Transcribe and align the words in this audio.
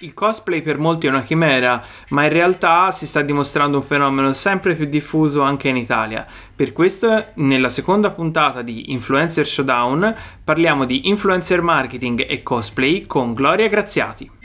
Il 0.00 0.14
cosplay 0.14 0.62
per 0.62 0.78
molti 0.78 1.08
è 1.08 1.10
una 1.10 1.24
chimera, 1.24 1.84
ma 2.10 2.22
in 2.22 2.28
realtà 2.28 2.92
si 2.92 3.04
sta 3.04 3.20
dimostrando 3.20 3.78
un 3.78 3.82
fenomeno 3.82 4.32
sempre 4.32 4.76
più 4.76 4.84
diffuso 4.84 5.42
anche 5.42 5.66
in 5.66 5.76
Italia. 5.76 6.24
Per 6.54 6.72
questo, 6.72 7.30
nella 7.34 7.68
seconda 7.68 8.12
puntata 8.12 8.62
di 8.62 8.92
Influencer 8.92 9.44
Showdown, 9.44 10.14
parliamo 10.44 10.84
di 10.84 11.08
influencer 11.08 11.62
marketing 11.62 12.24
e 12.28 12.44
cosplay 12.44 13.06
con 13.06 13.34
Gloria 13.34 13.66
Graziati. 13.66 14.37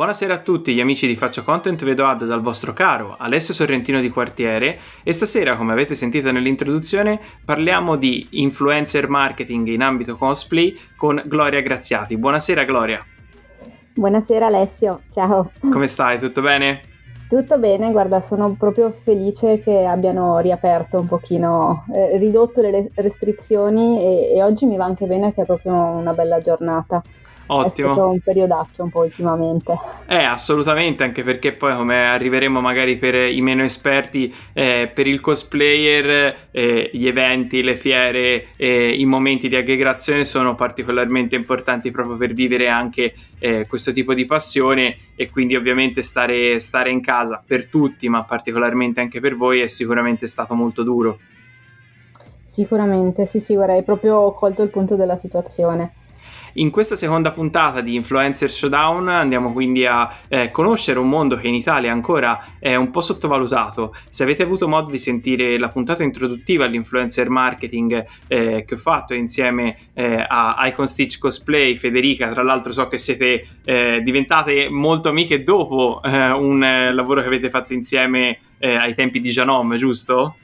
Buonasera 0.00 0.32
a 0.32 0.38
tutti 0.38 0.72
gli 0.72 0.80
amici 0.80 1.06
di 1.06 1.14
Faccio 1.14 1.42
Content 1.42 1.84
Vedo 1.84 2.06
Ad 2.06 2.24
dal 2.24 2.40
vostro 2.40 2.72
caro 2.72 3.16
Alessio 3.18 3.52
Sorrentino 3.52 4.00
di 4.00 4.08
Quartiere 4.08 4.78
e 5.02 5.12
stasera 5.12 5.56
come 5.56 5.72
avete 5.72 5.94
sentito 5.94 6.32
nell'introduzione 6.32 7.20
parliamo 7.44 7.96
di 7.96 8.26
influencer 8.30 9.10
marketing 9.10 9.66
in 9.66 9.82
ambito 9.82 10.16
cosplay 10.16 10.74
con 10.96 11.22
Gloria 11.26 11.60
Graziati. 11.60 12.16
Buonasera 12.16 12.64
Gloria. 12.64 13.04
Buonasera 13.92 14.46
Alessio, 14.46 15.02
ciao. 15.10 15.52
Come 15.70 15.86
stai? 15.86 16.18
Tutto 16.18 16.40
bene? 16.40 16.80
Tutto 17.28 17.58
bene, 17.58 17.92
guarda, 17.92 18.22
sono 18.22 18.56
proprio 18.58 18.90
felice 18.90 19.58
che 19.58 19.84
abbiano 19.84 20.38
riaperto 20.38 20.98
un 20.98 21.08
pochino, 21.08 21.84
eh, 21.94 22.16
ridotto 22.16 22.62
le 22.62 22.90
restrizioni 22.94 24.00
e, 24.00 24.32
e 24.34 24.42
oggi 24.42 24.64
mi 24.64 24.78
va 24.78 24.86
anche 24.86 25.04
bene 25.04 25.34
che 25.34 25.42
è 25.42 25.44
proprio 25.44 25.74
una 25.74 26.14
bella 26.14 26.40
giornata. 26.40 27.02
Ottimo. 27.52 27.90
È 27.90 27.92
stato 27.94 28.08
un 28.08 28.20
periodaccio 28.20 28.84
un 28.84 28.90
po' 28.90 29.00
ultimamente. 29.00 29.76
Eh, 30.06 30.22
assolutamente, 30.22 31.02
anche 31.02 31.24
perché 31.24 31.52
poi 31.52 31.74
come 31.74 32.08
arriveremo 32.08 32.60
magari 32.60 32.96
per 32.96 33.14
i 33.14 33.40
meno 33.40 33.64
esperti, 33.64 34.32
eh, 34.52 34.88
per 34.92 35.08
il 35.08 35.20
cosplayer, 35.20 36.48
eh, 36.52 36.90
gli 36.92 37.08
eventi, 37.08 37.64
le 37.64 37.74
fiere, 37.74 38.48
eh, 38.56 38.92
i 38.92 39.04
momenti 39.04 39.48
di 39.48 39.56
aggregazione 39.56 40.24
sono 40.24 40.54
particolarmente 40.54 41.34
importanti 41.34 41.90
proprio 41.90 42.16
per 42.16 42.34
vivere 42.34 42.68
anche 42.68 43.14
eh, 43.40 43.66
questo 43.66 43.90
tipo 43.90 44.14
di 44.14 44.26
passione 44.26 44.96
e 45.16 45.28
quindi 45.28 45.56
ovviamente 45.56 46.02
stare, 46.02 46.60
stare 46.60 46.90
in 46.90 47.00
casa 47.00 47.42
per 47.44 47.66
tutti, 47.66 48.08
ma 48.08 48.22
particolarmente 48.22 49.00
anche 49.00 49.18
per 49.18 49.34
voi, 49.34 49.58
è 49.58 49.66
sicuramente 49.66 50.28
stato 50.28 50.54
molto 50.54 50.84
duro. 50.84 51.18
Sicuramente, 52.44 53.26
sì, 53.26 53.40
sì, 53.40 53.54
guarda, 53.54 53.72
hai 53.72 53.82
proprio 53.82 54.32
colto 54.32 54.62
il 54.62 54.70
punto 54.70 54.94
della 54.94 55.16
situazione. 55.16 55.94
In 56.54 56.70
questa 56.70 56.96
seconda 56.96 57.30
puntata 57.30 57.80
di 57.80 57.94
Influencer 57.94 58.50
Showdown 58.50 59.08
andiamo 59.08 59.52
quindi 59.52 59.86
a 59.86 60.12
eh, 60.28 60.50
conoscere 60.50 60.98
un 60.98 61.08
mondo 61.08 61.36
che 61.36 61.46
in 61.46 61.54
Italia 61.54 61.92
ancora 61.92 62.56
è 62.58 62.74
un 62.74 62.90
po' 62.90 63.00
sottovalutato. 63.00 63.94
Se 64.08 64.24
avete 64.24 64.42
avuto 64.42 64.66
modo 64.66 64.90
di 64.90 64.98
sentire 64.98 65.58
la 65.58 65.68
puntata 65.68 66.02
introduttiva 66.02 66.64
all'influencer 66.64 67.28
marketing 67.30 68.04
eh, 68.26 68.64
che 68.66 68.74
ho 68.74 68.78
fatto 68.78 69.14
insieme 69.14 69.76
eh, 69.94 70.24
a 70.26 70.56
Icon 70.66 70.88
Stitch 70.88 71.18
Cosplay, 71.18 71.76
Federica, 71.76 72.28
tra 72.28 72.42
l'altro 72.42 72.72
so 72.72 72.88
che 72.88 72.98
siete 72.98 73.46
eh, 73.64 74.00
diventate 74.02 74.68
molto 74.68 75.08
amiche 75.08 75.44
dopo 75.44 76.00
eh, 76.02 76.30
un 76.30 76.64
eh, 76.64 76.92
lavoro 76.92 77.20
che 77.20 77.28
avete 77.28 77.48
fatto 77.48 77.72
insieme 77.72 78.38
ai 78.60 78.94
tempi 78.94 79.20
di 79.20 79.30
Janome, 79.30 79.78
giusto? 79.78 80.34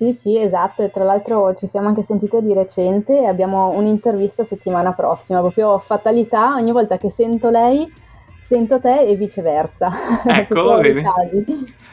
Sì, 0.00 0.14
sì, 0.14 0.38
esatto, 0.38 0.82
e 0.82 0.90
tra 0.90 1.04
l'altro 1.04 1.52
ci 1.52 1.66
siamo 1.66 1.88
anche 1.88 2.02
sentite 2.02 2.40
di 2.40 2.54
recente 2.54 3.20
e 3.20 3.26
abbiamo 3.26 3.68
un'intervista 3.72 4.44
settimana 4.44 4.94
prossima, 4.94 5.40
proprio 5.40 5.78
fatalità, 5.78 6.54
ogni 6.54 6.72
volta 6.72 6.96
che 6.96 7.10
sento 7.10 7.50
lei 7.50 7.86
sento 8.40 8.80
te 8.80 9.02
e 9.02 9.14
viceversa. 9.14 9.90
Ecco, 10.24 10.80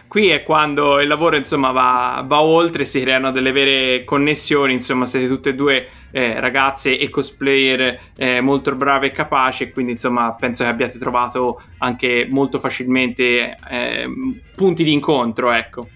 qui 0.07 0.29
è 0.29 0.43
quando 0.43 1.01
il 1.01 1.07
lavoro 1.09 1.35
insomma 1.35 1.71
va, 1.71 2.23
va, 2.25 2.41
oltre, 2.41 2.85
si 2.85 3.01
creano 3.01 3.31
delle 3.31 3.51
vere 3.51 4.05
connessioni, 4.05 4.71
insomma 4.71 5.05
siete 5.05 5.27
tutte 5.27 5.49
e 5.49 5.55
due 5.55 5.87
eh, 6.11 6.39
ragazze 6.39 6.97
e 6.97 7.09
cosplayer 7.09 7.99
eh, 8.15 8.39
molto 8.39 8.73
brave 8.73 9.07
e 9.07 9.11
capaci 9.11 9.69
quindi 9.69 9.91
insomma 9.91 10.33
penso 10.39 10.63
che 10.63 10.69
abbiate 10.69 10.97
trovato 10.97 11.61
anche 11.79 12.25
molto 12.29 12.57
facilmente 12.57 13.57
eh, 13.69 14.07
punti 14.55 14.85
di 14.85 14.93
incontro, 14.93 15.51
ecco. 15.51 15.89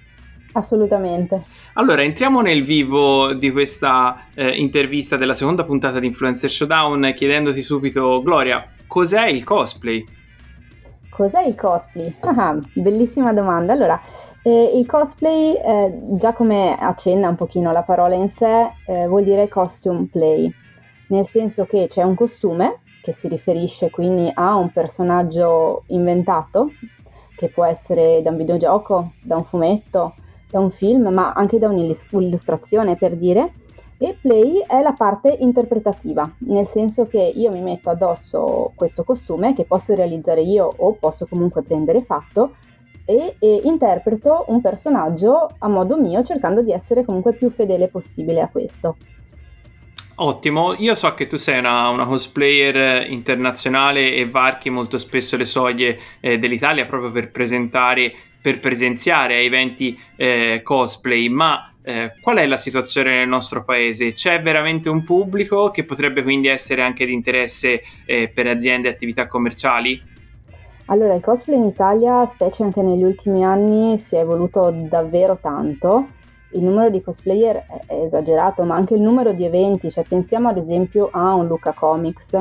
Assolutamente. 0.53 1.43
Allora, 1.73 2.01
entriamo 2.01 2.41
nel 2.41 2.63
vivo 2.63 3.33
di 3.33 3.51
questa 3.51 4.25
eh, 4.35 4.49
intervista 4.57 5.15
della 5.15 5.33
seconda 5.33 5.63
puntata 5.63 5.99
di 5.99 6.07
Influencer 6.07 6.49
Showdown 6.49 7.13
chiedendoti 7.15 7.61
subito, 7.61 8.21
Gloria, 8.21 8.65
cos'è 8.87 9.27
il 9.27 9.43
cosplay? 9.43 10.03
Cos'è 11.09 11.43
il 11.43 11.55
cosplay? 11.55 12.15
Ah, 12.21 12.57
bellissima 12.73 13.31
domanda. 13.31 13.71
Allora, 13.73 14.01
eh, 14.43 14.71
il 14.75 14.85
cosplay, 14.85 15.53
eh, 15.55 15.99
già 16.17 16.33
come 16.33 16.75
accenna 16.75 17.29
un 17.29 17.35
pochino 17.35 17.71
la 17.71 17.83
parola 17.83 18.15
in 18.15 18.27
sé, 18.27 18.71
eh, 18.87 19.07
vuol 19.07 19.23
dire 19.23 19.47
costume 19.47 20.07
play, 20.11 20.51
nel 21.07 21.25
senso 21.25 21.65
che 21.65 21.87
c'è 21.87 22.01
un 22.03 22.15
costume 22.15 22.79
che 23.01 23.13
si 23.13 23.27
riferisce 23.27 23.89
quindi 23.89 24.31
a 24.33 24.55
un 24.55 24.71
personaggio 24.71 25.83
inventato, 25.87 26.71
che 27.35 27.49
può 27.49 27.65
essere 27.65 28.21
da 28.21 28.29
un 28.29 28.37
videogioco, 28.37 29.13
da 29.21 29.35
un 29.35 29.43
fumetto, 29.43 30.15
da 30.51 30.59
un 30.59 30.69
film, 30.69 31.07
ma 31.07 31.31
anche 31.33 31.57
da 31.57 31.69
un'illustrazione 31.69 32.95
per 32.95 33.15
dire. 33.15 33.53
E 33.97 34.17
play 34.19 34.63
è 34.67 34.81
la 34.81 34.93
parte 34.93 35.29
interpretativa, 35.29 36.29
nel 36.39 36.65
senso 36.65 37.05
che 37.05 37.19
io 37.19 37.51
mi 37.51 37.61
metto 37.61 37.91
addosso 37.91 38.71
questo 38.75 39.03
costume 39.03 39.53
che 39.53 39.63
posso 39.63 39.93
realizzare 39.93 40.41
io 40.41 40.67
o 40.75 40.93
posso 40.93 41.27
comunque 41.27 41.61
prendere 41.61 42.01
fatto 42.01 42.55
e, 43.05 43.35
e, 43.37 43.61
interpreto 43.63 44.45
un 44.47 44.59
personaggio 44.59 45.55
a 45.59 45.67
modo 45.67 45.97
mio 45.97 46.23
cercando 46.23 46.63
di 46.63 46.71
essere 46.71 47.05
comunque 47.05 47.33
più 47.33 47.51
fedele 47.51 47.89
possibile 47.89 48.41
a 48.41 48.47
questo. 48.47 48.97
Ottimo, 50.15 50.75
io 50.75 50.93
so 50.93 51.13
che 51.13 51.25
tu 51.25 51.37
sei 51.37 51.59
una, 51.59 51.89
una 51.89 52.05
cosplayer 52.05 53.09
internazionale 53.09 54.13
e 54.13 54.27
varchi 54.27 54.69
molto 54.69 54.97
spesso 54.97 55.35
le 55.37 55.45
soglie 55.45 55.97
eh, 56.19 56.37
dell'Italia 56.37 56.85
proprio 56.85 57.11
per 57.11 57.31
presentare 57.31 58.13
per 58.41 58.59
presenziare 58.59 59.35
a 59.35 59.39
eventi 59.39 59.97
eh, 60.15 60.61
cosplay, 60.63 61.29
ma 61.29 61.71
eh, 61.83 62.13
qual 62.21 62.37
è 62.37 62.45
la 62.45 62.57
situazione 62.57 63.15
nel 63.15 63.27
nostro 63.27 63.63
paese? 63.63 64.13
C'è 64.13 64.41
veramente 64.41 64.89
un 64.89 65.03
pubblico 65.03 65.71
che 65.71 65.83
potrebbe 65.83 66.23
quindi 66.23 66.47
essere 66.47 66.81
anche 66.81 67.05
di 67.05 67.13
interesse 67.13 67.81
eh, 68.05 68.29
per 68.33 68.47
aziende 68.47 68.87
e 68.87 68.91
attività 68.91 69.27
commerciali? 69.27 70.09
Allora, 70.85 71.13
il 71.13 71.21
cosplay 71.21 71.57
in 71.57 71.65
Italia, 71.65 72.25
specie 72.25 72.63
anche 72.63 72.81
negli 72.81 73.03
ultimi 73.03 73.45
anni, 73.45 73.97
si 73.97 74.15
è 74.15 74.19
evoluto 74.19 74.71
davvero 74.71 75.37
tanto. 75.41 76.07
Il 76.53 76.63
numero 76.63 76.89
di 76.89 77.01
cosplayer 77.01 77.63
è 77.87 77.93
esagerato, 78.03 78.63
ma 78.63 78.75
anche 78.75 78.95
il 78.95 79.01
numero 79.01 79.31
di 79.31 79.45
eventi, 79.45 79.89
cioè 79.89 80.03
pensiamo 80.03 80.49
ad 80.49 80.57
esempio 80.57 81.09
a 81.11 81.33
un 81.33 81.47
Luca 81.47 81.71
Comics 81.71 82.37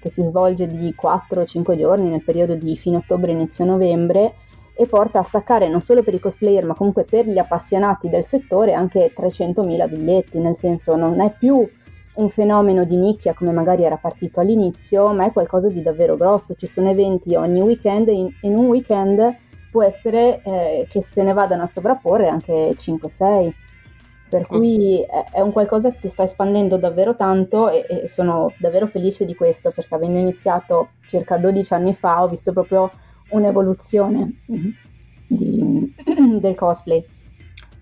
che 0.00 0.10
si 0.10 0.22
svolge 0.22 0.68
di 0.68 0.94
4-5 1.00 1.78
giorni 1.78 2.10
nel 2.10 2.22
periodo 2.22 2.56
di 2.56 2.76
fine 2.76 2.98
ottobre 2.98 3.32
inizio 3.32 3.64
novembre 3.64 4.34
e 4.74 4.86
porta 4.86 5.20
a 5.20 5.22
staccare 5.22 5.68
non 5.68 5.80
solo 5.80 6.02
per 6.02 6.14
i 6.14 6.18
cosplayer 6.20 6.64
ma 6.64 6.74
comunque 6.74 7.04
per 7.04 7.26
gli 7.26 7.38
appassionati 7.38 8.08
del 8.08 8.24
settore 8.24 8.72
anche 8.72 9.12
300.000 9.16 9.88
biglietti, 9.88 10.38
nel 10.38 10.56
senso 10.56 10.96
non 10.96 11.20
è 11.20 11.32
più 11.38 11.66
un 12.14 12.28
fenomeno 12.28 12.84
di 12.84 12.96
nicchia 12.96 13.34
come 13.34 13.52
magari 13.52 13.84
era 13.84 13.96
partito 13.96 14.40
all'inizio, 14.40 15.12
ma 15.12 15.26
è 15.26 15.32
qualcosa 15.32 15.68
di 15.68 15.82
davvero 15.82 16.16
grosso, 16.16 16.54
ci 16.54 16.66
sono 16.66 16.90
eventi 16.90 17.34
ogni 17.34 17.60
weekend 17.60 18.08
e 18.08 18.12
in, 18.12 18.30
in 18.42 18.56
un 18.56 18.66
weekend 18.66 19.36
può 19.70 19.82
essere 19.82 20.40
eh, 20.44 20.86
che 20.88 21.02
se 21.02 21.22
ne 21.22 21.32
vadano 21.32 21.64
a 21.64 21.66
sovrapporre 21.66 22.28
anche 22.28 22.76
5-6 22.76 23.52
per 24.28 24.46
cui 24.46 25.00
è, 25.02 25.24
è, 25.32 25.40
un 25.40 25.52
qualcosa 25.52 25.90
che 25.90 25.96
si 25.96 26.08
sta 26.08 26.24
espandendo 26.24 26.76
davvero 26.76 27.14
tanto 27.14 27.68
e, 27.68 27.84
e, 27.88 28.08
sono 28.08 28.52
davvero 28.58 28.86
felice 28.86 29.24
di 29.24 29.34
questo 29.34 29.70
perché 29.70 29.94
avendo 29.94 30.18
iniziato 30.18 30.90
circa 31.06 31.36
12 31.36 31.74
anni 31.74 31.94
fa 31.94 32.22
ho 32.22 32.28
visto 32.28 32.52
proprio 32.52 32.90
un'evoluzione 33.34 34.42
di, 35.26 35.92
del 36.40 36.54
cosplay. 36.54 37.02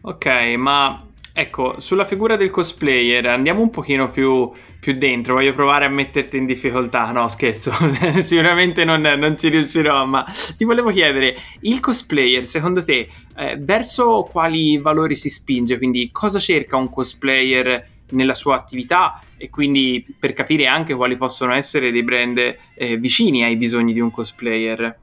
Ok, 0.02 0.26
ma 0.56 1.06
ecco, 1.32 1.78
sulla 1.78 2.04
figura 2.04 2.36
del 2.36 2.50
cosplayer 2.50 3.26
andiamo 3.26 3.60
un 3.60 3.70
pochino 3.70 4.10
più, 4.10 4.50
più 4.80 4.94
dentro, 4.94 5.34
voglio 5.34 5.52
provare 5.52 5.84
a 5.84 5.88
metterti 5.88 6.36
in 6.36 6.46
difficoltà, 6.46 7.10
no 7.12 7.28
scherzo, 7.28 7.72
sicuramente 8.20 8.84
non, 8.84 9.00
non, 9.00 9.38
ci 9.38 9.48
riuscirò, 9.48 10.04
ma 10.06 10.24
ti 10.56 10.64
volevo 10.64 10.90
chiedere, 10.90 11.36
il 11.60 11.78
cosplayer 11.80 12.44
secondo 12.44 12.82
te 12.82 13.08
eh, 13.36 13.56
verso 13.60 14.28
quali 14.30 14.78
valori 14.78 15.14
si 15.14 15.28
spinge? 15.28 15.78
Quindi 15.78 16.10
cosa 16.10 16.38
cerca 16.38 16.76
un 16.76 16.90
cosplayer 16.90 17.90
nella 18.10 18.34
sua 18.34 18.56
attività 18.56 19.22
e 19.36 19.48
quindi 19.50 20.04
per 20.18 20.32
capire 20.32 20.66
anche 20.66 20.94
quali 20.94 21.16
possono 21.16 21.54
essere 21.54 21.90
dei 21.90 22.02
brand 22.02 22.56
eh, 22.74 22.96
vicini 22.96 23.44
ai 23.44 23.56
bisogni 23.56 23.92
di 23.92 24.00
un 24.00 24.10
cosplayer? 24.10 24.98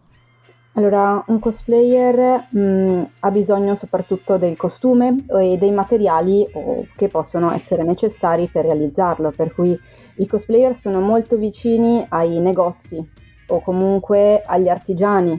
Allora, 0.80 1.22
un 1.28 1.40
cosplayer 1.40 2.48
mh, 2.52 3.04
ha 3.20 3.32
bisogno 3.32 3.76
soprattutto 3.76 4.38
del 4.38 4.56
costume 4.56 5.26
e 5.28 5.58
dei 5.58 5.72
materiali 5.72 6.48
o, 6.54 6.86
che 6.96 7.10
possono 7.10 7.52
essere 7.52 7.84
necessari 7.84 8.48
per 8.48 8.64
realizzarlo, 8.64 9.32
per 9.32 9.54
cui 9.54 9.78
i 10.16 10.26
cosplayer 10.26 10.74
sono 10.74 11.02
molto 11.02 11.36
vicini 11.36 12.06
ai 12.08 12.40
negozi 12.40 13.06
o 13.48 13.60
comunque 13.60 14.42
agli 14.42 14.70
artigiani 14.70 15.38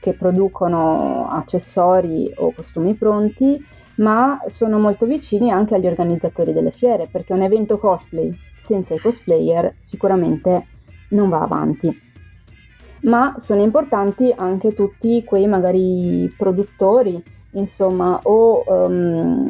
che 0.00 0.14
producono 0.14 1.26
accessori 1.28 2.32
o 2.36 2.52
costumi 2.52 2.94
pronti, 2.94 3.60
ma 3.96 4.40
sono 4.46 4.78
molto 4.78 5.06
vicini 5.06 5.50
anche 5.50 5.74
agli 5.74 5.88
organizzatori 5.88 6.52
delle 6.52 6.70
fiere, 6.70 7.08
perché 7.10 7.32
un 7.32 7.42
evento 7.42 7.78
cosplay 7.78 8.32
senza 8.56 8.94
i 8.94 9.00
cosplayer 9.00 9.74
sicuramente 9.80 10.68
non 11.10 11.28
va 11.30 11.40
avanti. 11.40 12.06
Ma 13.02 13.34
sono 13.36 13.62
importanti 13.62 14.32
anche 14.36 14.74
tutti 14.74 15.22
quei 15.24 15.46
magari 15.46 16.32
produttori, 16.36 17.22
insomma, 17.52 18.18
o 18.22 18.64
um, 18.66 19.48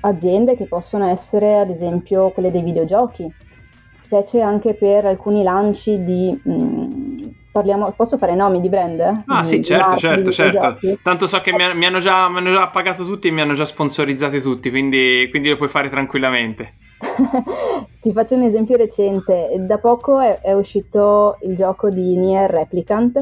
aziende 0.00 0.56
che 0.56 0.66
possono 0.66 1.06
essere 1.06 1.58
ad 1.58 1.70
esempio 1.70 2.30
quelle 2.30 2.50
dei 2.50 2.62
videogiochi, 2.62 3.32
specie 3.98 4.40
anche 4.40 4.74
per 4.74 5.06
alcuni 5.06 5.42
lanci 5.42 6.02
di... 6.02 6.40
Mm, 6.48 7.28
parliamo, 7.52 7.92
posso 7.92 8.18
fare 8.18 8.34
nomi 8.34 8.60
di 8.60 8.68
brand? 8.68 9.00
Ah 9.26 9.40
di, 9.42 9.46
sì, 9.46 9.62
certo, 9.62 9.96
certo, 9.96 10.32
certo. 10.32 10.78
Tanto 11.02 11.26
so 11.26 11.40
che 11.40 11.52
mi, 11.52 11.74
mi, 11.74 11.86
hanno 11.86 11.98
già, 11.98 12.28
mi, 12.28 12.38
hanno 12.38 12.50
già, 12.50 12.68
pagato 12.68 13.04
tutti 13.04 13.28
e 13.28 13.30
mi 13.30 13.40
hanno 13.40 13.54
già 13.54 13.64
sponsorizzati 13.64 14.40
tutti, 14.40 14.70
quindi, 14.70 15.28
quindi 15.30 15.48
lo 15.48 15.56
puoi 15.56 15.68
fare 15.68 15.88
tranquillamente. 15.88 16.72
Ti 18.00 18.12
faccio 18.12 18.34
un 18.34 18.42
esempio 18.42 18.76
recente. 18.76 19.54
Da 19.60 19.78
poco 19.78 20.18
è, 20.20 20.40
è 20.40 20.52
uscito 20.52 21.36
il 21.42 21.54
gioco 21.54 21.90
di 21.90 22.16
Nier 22.16 22.50
Replicant 22.50 23.20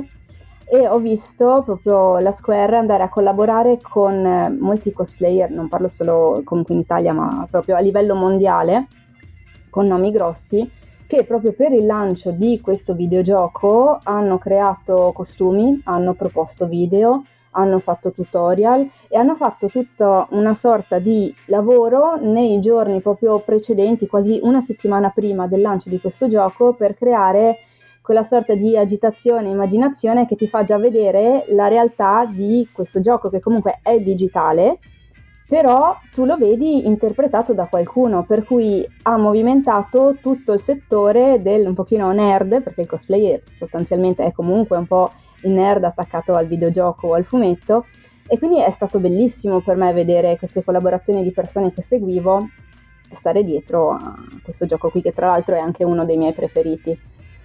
e 0.72 0.86
ho 0.86 0.98
visto 0.98 1.62
proprio 1.64 2.18
la 2.20 2.30
Square 2.30 2.76
andare 2.76 3.02
a 3.02 3.08
collaborare 3.08 3.78
con 3.80 4.24
eh, 4.24 4.50
molti 4.50 4.92
cosplayer, 4.92 5.50
non 5.50 5.68
parlo 5.68 5.88
solo 5.88 6.42
comunque 6.44 6.74
in 6.74 6.80
Italia, 6.80 7.12
ma 7.12 7.44
proprio 7.50 7.74
a 7.74 7.80
livello 7.80 8.14
mondiale, 8.14 8.86
con 9.68 9.86
nomi 9.86 10.12
grossi, 10.12 10.70
che 11.08 11.24
proprio 11.24 11.54
per 11.54 11.72
il 11.72 11.86
lancio 11.86 12.30
di 12.30 12.60
questo 12.60 12.94
videogioco 12.94 13.98
hanno 14.00 14.38
creato 14.38 15.10
costumi, 15.12 15.80
hanno 15.86 16.14
proposto 16.14 16.68
video, 16.68 17.24
hanno 17.52 17.78
fatto 17.78 18.12
tutorial 18.12 18.88
e 19.08 19.16
hanno 19.16 19.34
fatto 19.34 19.68
tutta 19.68 20.26
una 20.30 20.54
sorta 20.54 20.98
di 20.98 21.34
lavoro 21.46 22.16
nei 22.16 22.60
giorni 22.60 23.00
proprio 23.00 23.40
precedenti, 23.40 24.06
quasi 24.06 24.40
una 24.42 24.60
settimana 24.60 25.10
prima 25.10 25.46
del 25.46 25.60
lancio 25.60 25.88
di 25.88 26.00
questo 26.00 26.28
gioco, 26.28 26.74
per 26.74 26.94
creare 26.94 27.58
quella 28.02 28.22
sorta 28.22 28.54
di 28.54 28.76
agitazione, 28.76 29.48
immaginazione 29.48 30.26
che 30.26 30.36
ti 30.36 30.48
fa 30.48 30.64
già 30.64 30.78
vedere 30.78 31.44
la 31.48 31.68
realtà 31.68 32.24
di 32.24 32.68
questo 32.72 33.00
gioco 33.00 33.28
che 33.28 33.40
comunque 33.40 33.80
è 33.82 34.00
digitale, 34.00 34.78
però 35.50 35.98
tu 36.14 36.24
lo 36.24 36.36
vedi 36.36 36.86
interpretato 36.86 37.52
da 37.54 37.64
qualcuno, 37.64 38.22
per 38.22 38.44
cui 38.44 38.88
ha 39.02 39.16
movimentato 39.16 40.14
tutto 40.20 40.52
il 40.52 40.60
settore 40.60 41.42
del 41.42 41.66
un 41.66 41.74
pochino 41.74 42.12
nerd, 42.12 42.62
perché 42.62 42.82
il 42.82 42.86
cosplayer 42.86 43.42
sostanzialmente 43.50 44.24
è 44.24 44.30
comunque 44.30 44.76
un 44.76 44.86
po' 44.86 45.10
il 45.42 45.50
nerd 45.50 45.82
attaccato 45.82 46.36
al 46.36 46.46
videogioco 46.46 47.08
o 47.08 47.14
al 47.14 47.24
fumetto, 47.24 47.86
e 48.28 48.38
quindi 48.38 48.60
è 48.60 48.70
stato 48.70 49.00
bellissimo 49.00 49.60
per 49.60 49.74
me 49.74 49.92
vedere 49.92 50.38
queste 50.38 50.62
collaborazioni 50.62 51.24
di 51.24 51.32
persone 51.32 51.72
che 51.72 51.82
seguivo 51.82 52.46
stare 53.12 53.42
dietro 53.42 53.90
a 53.90 54.14
questo 54.44 54.66
gioco 54.66 54.88
qui, 54.88 55.02
che 55.02 55.12
tra 55.12 55.26
l'altro 55.26 55.56
è 55.56 55.58
anche 55.58 55.82
uno 55.82 56.04
dei 56.04 56.16
miei 56.16 56.32
preferiti. 56.32 56.96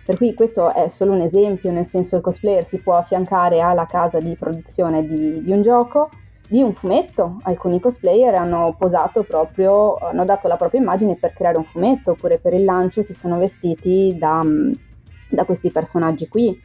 Per 0.06 0.16
cui 0.18 0.36
questo 0.36 0.72
è 0.72 0.90
solo 0.90 1.14
un 1.14 1.22
esempio, 1.22 1.72
nel 1.72 1.88
senso 1.88 2.18
il 2.18 2.22
cosplayer 2.22 2.66
si 2.66 2.78
può 2.78 2.98
affiancare 2.98 3.62
alla 3.62 3.88
casa 3.88 4.20
di 4.20 4.36
produzione 4.36 5.08
di, 5.08 5.42
di 5.42 5.52
un 5.52 5.64
gioco, 5.64 6.12
di 6.48 6.62
un 6.62 6.74
fumetto. 6.74 7.40
Alcuni 7.44 7.80
cosplayer 7.80 8.36
hanno 8.36 8.76
posato 8.78 9.24
proprio, 9.24 9.96
hanno 9.96 10.26
dato 10.26 10.48
la 10.48 10.58
propria 10.58 10.82
immagine 10.82 11.16
per 11.16 11.34
creare 11.34 11.58
un 11.58 11.66
fumetto, 11.66 12.12
oppure 12.12 12.40
per 12.40 12.54
il 12.54 12.64
lancio 12.64 13.02
si 13.02 13.14
sono 13.14 13.38
vestiti 13.38 14.16
da, 14.18 14.42
da 15.30 15.46
questi 15.46 15.72
personaggi 15.72 16.28
qui. 16.28 16.60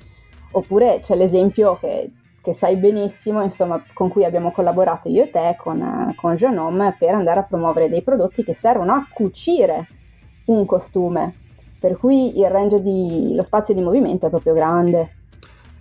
Oppure 0.52 0.98
c'è 1.00 1.14
l'esempio 1.14 1.78
che, 1.78 2.10
che, 2.40 2.52
sai 2.52 2.76
benissimo, 2.76 3.42
insomma, 3.42 3.82
con 3.92 4.08
cui 4.08 4.24
abbiamo 4.24 4.50
collaborato 4.50 5.08
io 5.08 5.24
e 5.24 5.30
te 5.30 5.56
con, 5.58 6.14
con 6.16 6.34
Genome 6.36 6.96
per 6.98 7.14
andare 7.14 7.40
a 7.40 7.44
promuovere 7.44 7.88
dei 7.88 8.02
prodotti 8.02 8.42
che 8.42 8.54
servono 8.54 8.92
a 8.92 9.06
cucire 9.12 9.86
un 10.46 10.66
costume 10.66 11.34
per 11.80 11.96
cui 11.96 12.38
il 12.38 12.50
range 12.50 12.82
di, 12.82 13.34
lo 13.34 13.42
spazio 13.42 13.72
di 13.72 13.80
movimento 13.80 14.26
è 14.26 14.28
proprio 14.28 14.52
grande. 14.52 15.16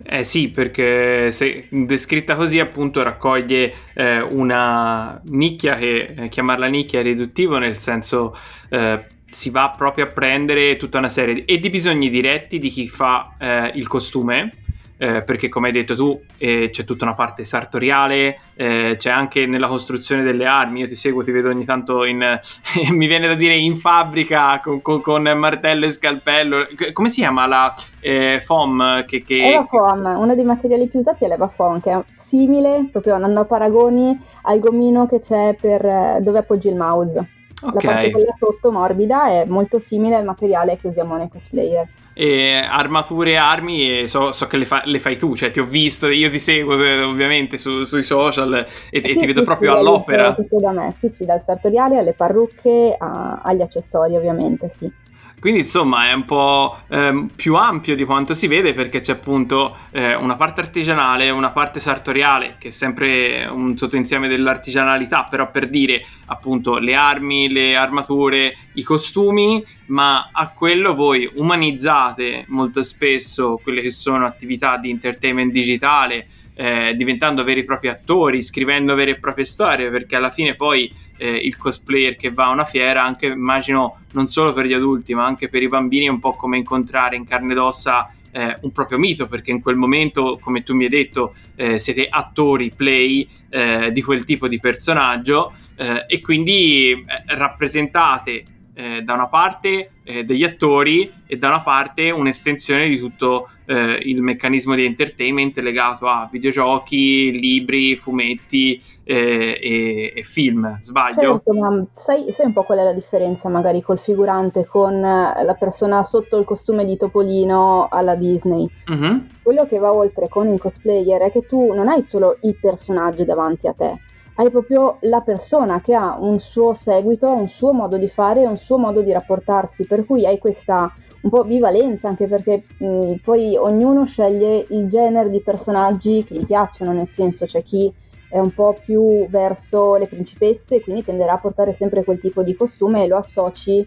Eh 0.02 0.24
sì, 0.24 0.50
perché 0.50 1.30
se 1.30 1.66
descritta 1.68 2.34
così 2.34 2.58
appunto 2.58 3.02
raccoglie 3.02 3.72
eh, 3.94 4.20
una 4.20 5.20
nicchia 5.26 5.76
che 5.76 6.14
eh, 6.16 6.28
chiamarla 6.28 6.66
nicchia 6.66 7.00
è 7.00 7.02
riduttivo 7.02 7.58
nel 7.58 7.76
senso 7.76 8.34
eh, 8.70 9.04
si 9.28 9.50
va 9.50 9.72
proprio 9.76 10.06
a 10.06 10.08
prendere 10.08 10.76
tutta 10.76 10.98
una 10.98 11.08
serie 11.08 11.34
di, 11.34 11.44
e 11.44 11.58
di 11.58 11.70
bisogni 11.70 12.08
diretti 12.08 12.58
di 12.58 12.70
chi 12.70 12.88
fa 12.88 13.36
eh, 13.38 13.72
il 13.74 13.86
costume 13.86 14.54
eh, 15.00 15.22
perché 15.22 15.48
come 15.48 15.68
hai 15.68 15.72
detto 15.72 15.94
tu 15.94 16.20
eh, 16.36 16.68
c'è 16.70 16.84
tutta 16.84 17.04
una 17.04 17.14
parte 17.14 17.46
sartoriale, 17.46 18.38
eh, 18.54 18.96
c'è 18.98 19.08
anche 19.08 19.46
nella 19.46 19.66
costruzione 19.66 20.22
delle 20.22 20.44
armi, 20.44 20.80
io 20.80 20.86
ti 20.86 20.94
seguo, 20.94 21.22
ti 21.22 21.30
vedo 21.30 21.48
ogni 21.48 21.64
tanto 21.64 22.04
in, 22.04 22.18
mi 22.92 23.06
viene 23.06 23.26
da 23.26 23.34
dire 23.34 23.54
in 23.54 23.76
fabbrica 23.76 24.60
con, 24.60 24.82
con, 24.82 25.00
con 25.00 25.22
martello 25.22 25.86
e 25.86 25.90
scalpello, 25.90 26.66
come 26.92 27.08
si 27.08 27.20
chiama 27.20 27.46
la 27.46 27.72
eh, 28.00 28.42
foam? 28.44 29.06
Che, 29.06 29.22
che... 29.24 29.42
Eva 29.42 29.64
foam, 29.64 30.04
uno 30.18 30.34
dei 30.34 30.44
materiali 30.44 30.86
più 30.86 30.98
usati 30.98 31.24
è 31.24 31.28
l'Eva 31.28 31.48
foam, 31.48 31.80
che 31.80 31.92
è 31.92 32.04
simile, 32.16 32.86
proprio 32.92 33.14
andando 33.14 33.40
a 33.40 33.44
paragoni, 33.46 34.18
al 34.42 34.58
gomino 34.58 35.06
che 35.06 35.18
c'è 35.18 35.56
per 35.58 35.82
eh, 35.82 36.18
dove 36.20 36.40
appoggi 36.40 36.68
il 36.68 36.76
mouse. 36.76 37.26
Okay. 37.62 37.72
La 37.72 37.92
parte 37.92 38.10
quella 38.10 38.32
sotto 38.34 38.70
morbida 38.70 39.28
è 39.28 39.44
molto 39.46 39.78
simile 39.78 40.16
al 40.16 40.24
materiale 40.24 40.76
che 40.76 40.88
usiamo 40.88 41.16
nei 41.16 41.28
cosplayer 41.28 41.88
e 42.20 42.62
armature 42.68 43.30
e 43.30 43.36
armi 43.36 44.00
e 44.00 44.06
so, 44.06 44.32
so 44.32 44.46
che 44.46 44.58
le, 44.58 44.66
fa, 44.66 44.82
le, 44.84 44.98
fai 44.98 45.16
tu, 45.16 45.34
cioè 45.34 45.50
ti 45.50 45.58
ho 45.58 45.64
visto, 45.64 46.06
io 46.06 46.28
ti 46.28 46.38
seguo 46.38 46.78
eh, 46.78 47.02
ovviamente 47.02 47.56
su, 47.56 47.82
sui 47.84 48.02
social 48.02 48.66
e, 48.90 49.00
sì, 49.00 49.08
e 49.08 49.14
ti 49.14 49.24
vedo 49.24 49.42
proprio 49.42 49.72
sì, 49.72 49.78
all'opera. 49.78 50.34
Tutto 50.34 50.60
da 50.60 50.70
me, 50.70 50.92
sì 50.94 51.08
sì, 51.08 51.24
dal 51.24 51.40
sartoriale 51.40 51.96
alle 51.96 52.12
parrucche 52.12 52.94
a, 52.98 53.40
agli 53.42 53.62
accessori 53.62 54.16
ovviamente, 54.16 54.68
sì. 54.68 54.92
Quindi 55.40 55.60
insomma 55.60 56.10
è 56.10 56.12
un 56.12 56.26
po' 56.26 56.80
ehm, 56.88 57.30
più 57.34 57.54
ampio 57.54 57.96
di 57.96 58.04
quanto 58.04 58.34
si 58.34 58.46
vede 58.46 58.74
perché 58.74 59.00
c'è 59.00 59.12
appunto 59.12 59.74
eh, 59.90 60.14
una 60.14 60.36
parte 60.36 60.60
artigianale, 60.60 61.30
una 61.30 61.50
parte 61.50 61.80
sartoriale 61.80 62.56
che 62.58 62.68
è 62.68 62.70
sempre 62.70 63.46
un 63.46 63.74
sottoinsieme 63.74 64.28
dell'artigianalità, 64.28 65.26
però 65.30 65.50
per 65.50 65.70
dire 65.70 66.04
appunto 66.26 66.76
le 66.76 66.94
armi, 66.94 67.48
le 67.48 67.74
armature, 67.74 68.54
i 68.74 68.82
costumi, 68.82 69.64
ma 69.86 70.28
a 70.30 70.50
quello 70.50 70.94
voi 70.94 71.28
umanizzate 71.34 72.44
molto 72.48 72.82
spesso 72.82 73.58
quelle 73.62 73.80
che 73.80 73.90
sono 73.90 74.26
attività 74.26 74.76
di 74.76 74.90
entertainment 74.90 75.50
digitale 75.50 76.26
eh, 76.60 76.94
diventando 76.94 77.42
veri 77.42 77.60
e 77.60 77.64
propri 77.64 77.88
attori, 77.88 78.42
scrivendo 78.42 78.94
vere 78.94 79.12
e 79.12 79.18
proprie 79.18 79.46
storie, 79.46 79.88
perché 79.88 80.16
alla 80.16 80.28
fine 80.28 80.52
poi 80.52 80.92
eh, 81.16 81.30
il 81.30 81.56
cosplayer 81.56 82.16
che 82.16 82.30
va 82.30 82.48
a 82.48 82.50
una 82.50 82.66
fiera, 82.66 83.02
anche 83.02 83.28
immagino 83.28 84.02
non 84.12 84.26
solo 84.26 84.52
per 84.52 84.66
gli 84.66 84.74
adulti, 84.74 85.14
ma 85.14 85.24
anche 85.24 85.48
per 85.48 85.62
i 85.62 85.68
bambini, 85.68 86.04
è 86.04 86.10
un 86.10 86.20
po' 86.20 86.34
come 86.34 86.58
incontrare 86.58 87.16
in 87.16 87.24
carne 87.24 87.52
ed 87.52 87.58
ossa 87.58 88.12
eh, 88.30 88.58
un 88.60 88.72
proprio 88.72 88.98
mito, 88.98 89.26
perché 89.26 89.50
in 89.50 89.62
quel 89.62 89.76
momento, 89.76 90.38
come 90.38 90.62
tu 90.62 90.74
mi 90.74 90.84
hai 90.84 90.90
detto, 90.90 91.34
eh, 91.56 91.78
siete 91.78 92.06
attori 92.10 92.70
play 92.76 93.26
eh, 93.48 93.90
di 93.90 94.02
quel 94.02 94.24
tipo 94.24 94.46
di 94.46 94.60
personaggio 94.60 95.54
eh, 95.76 96.04
e 96.06 96.20
quindi 96.20 96.90
eh, 96.90 97.04
rappresentate 97.36 98.44
eh, 98.80 99.02
da 99.02 99.12
una 99.12 99.26
parte 99.26 99.90
eh, 100.04 100.24
degli 100.24 100.42
attori 100.42 101.12
e 101.26 101.36
da 101.36 101.48
una 101.48 101.60
parte 101.60 102.10
un'estensione 102.10 102.88
di 102.88 102.98
tutto 102.98 103.50
eh, 103.66 104.00
il 104.04 104.22
meccanismo 104.22 104.74
di 104.74 104.86
entertainment 104.86 105.58
legato 105.58 106.06
a 106.08 106.26
videogiochi, 106.32 107.38
libri, 107.38 107.94
fumetti 107.94 108.82
eh, 109.04 109.60
e, 109.62 110.12
e, 110.16 110.22
film. 110.22 110.78
Sbaglio? 110.80 111.42
Certo, 111.44 111.52
ma 111.52 111.84
sai, 111.94 112.32
sai, 112.32 112.46
un 112.46 112.54
po' 112.54 112.62
qual 112.62 112.78
è 112.78 112.84
la 112.84 112.94
differenza 112.94 113.50
magari 113.50 113.82
col 113.82 113.98
figurante 113.98 114.66
con 114.66 114.94
eh, 114.94 115.44
la 115.44 115.56
persona 115.58 116.02
sotto 116.02 116.38
il 116.38 116.46
costume 116.46 116.86
di 116.86 116.96
Topolino 116.96 117.86
alla 117.90 118.14
Disney? 118.14 118.66
Mm-hmm. 118.90 119.18
Quello 119.42 119.66
che 119.66 119.78
va 119.78 119.92
oltre 119.92 120.28
con 120.28 120.48
il 120.48 120.58
cosplayer 120.58 121.20
è 121.20 121.30
che 121.30 121.46
tu 121.46 121.74
non 121.74 121.88
hai 121.88 122.02
solo 122.02 122.38
il 122.42 122.56
personaggio 122.58 123.24
davanti 123.24 123.66
a 123.66 123.74
te 123.74 123.98
hai 124.40 124.50
proprio 124.50 124.96
la 125.00 125.20
persona 125.20 125.82
che 125.82 125.94
ha 125.94 126.16
un 126.18 126.40
suo 126.40 126.72
seguito, 126.72 127.30
un 127.30 127.48
suo 127.48 127.74
modo 127.74 127.98
di 127.98 128.08
fare, 128.08 128.46
un 128.46 128.56
suo 128.56 128.78
modo 128.78 129.02
di 129.02 129.12
rapportarsi, 129.12 129.84
per 129.84 130.06
cui 130.06 130.24
hai 130.24 130.38
questa 130.38 130.90
un 131.20 131.28
po' 131.28 131.44
bivalenza 131.44 132.08
anche 132.08 132.26
perché 132.26 132.64
mh, 132.78 133.16
poi 133.22 133.54
ognuno 133.58 134.06
sceglie 134.06 134.64
il 134.70 134.86
genere 134.86 135.28
di 135.28 135.42
personaggi 135.42 136.24
che 136.24 136.36
gli 136.36 136.46
piacciono, 136.46 136.92
nel 136.92 137.06
senso 137.06 137.44
c'è 137.44 137.62
chi 137.62 137.92
è 138.30 138.38
un 138.38 138.54
po' 138.54 138.78
più 138.82 139.28
verso 139.28 139.96
le 139.96 140.06
principesse 140.06 140.80
quindi 140.80 141.04
tenderà 141.04 141.32
a 141.34 141.38
portare 141.38 141.72
sempre 141.72 142.02
quel 142.02 142.18
tipo 142.18 142.42
di 142.42 142.54
costume 142.54 143.02
e 143.04 143.08
lo 143.08 143.18
associ 143.18 143.86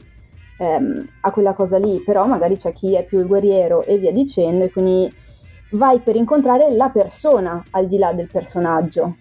ehm, 0.60 1.07
a 1.22 1.31
quella 1.31 1.53
cosa 1.53 1.79
lì, 1.79 2.03
però 2.03 2.27
magari 2.27 2.57
c'è 2.57 2.74
chi 2.74 2.93
è 2.93 3.03
più 3.03 3.17
il 3.17 3.25
guerriero 3.25 3.83
e 3.83 3.98
via 3.98 4.12
dicendo 4.12 4.65
e 4.65 4.69
quindi 4.69 5.12
vai 5.72 6.00
per 6.01 6.15
incontrare 6.15 6.69
la 6.69 6.89
persona 6.89 7.63
al 7.72 7.88
di 7.88 7.98
là 7.98 8.13
del 8.13 8.29
personaggio. 8.31 9.15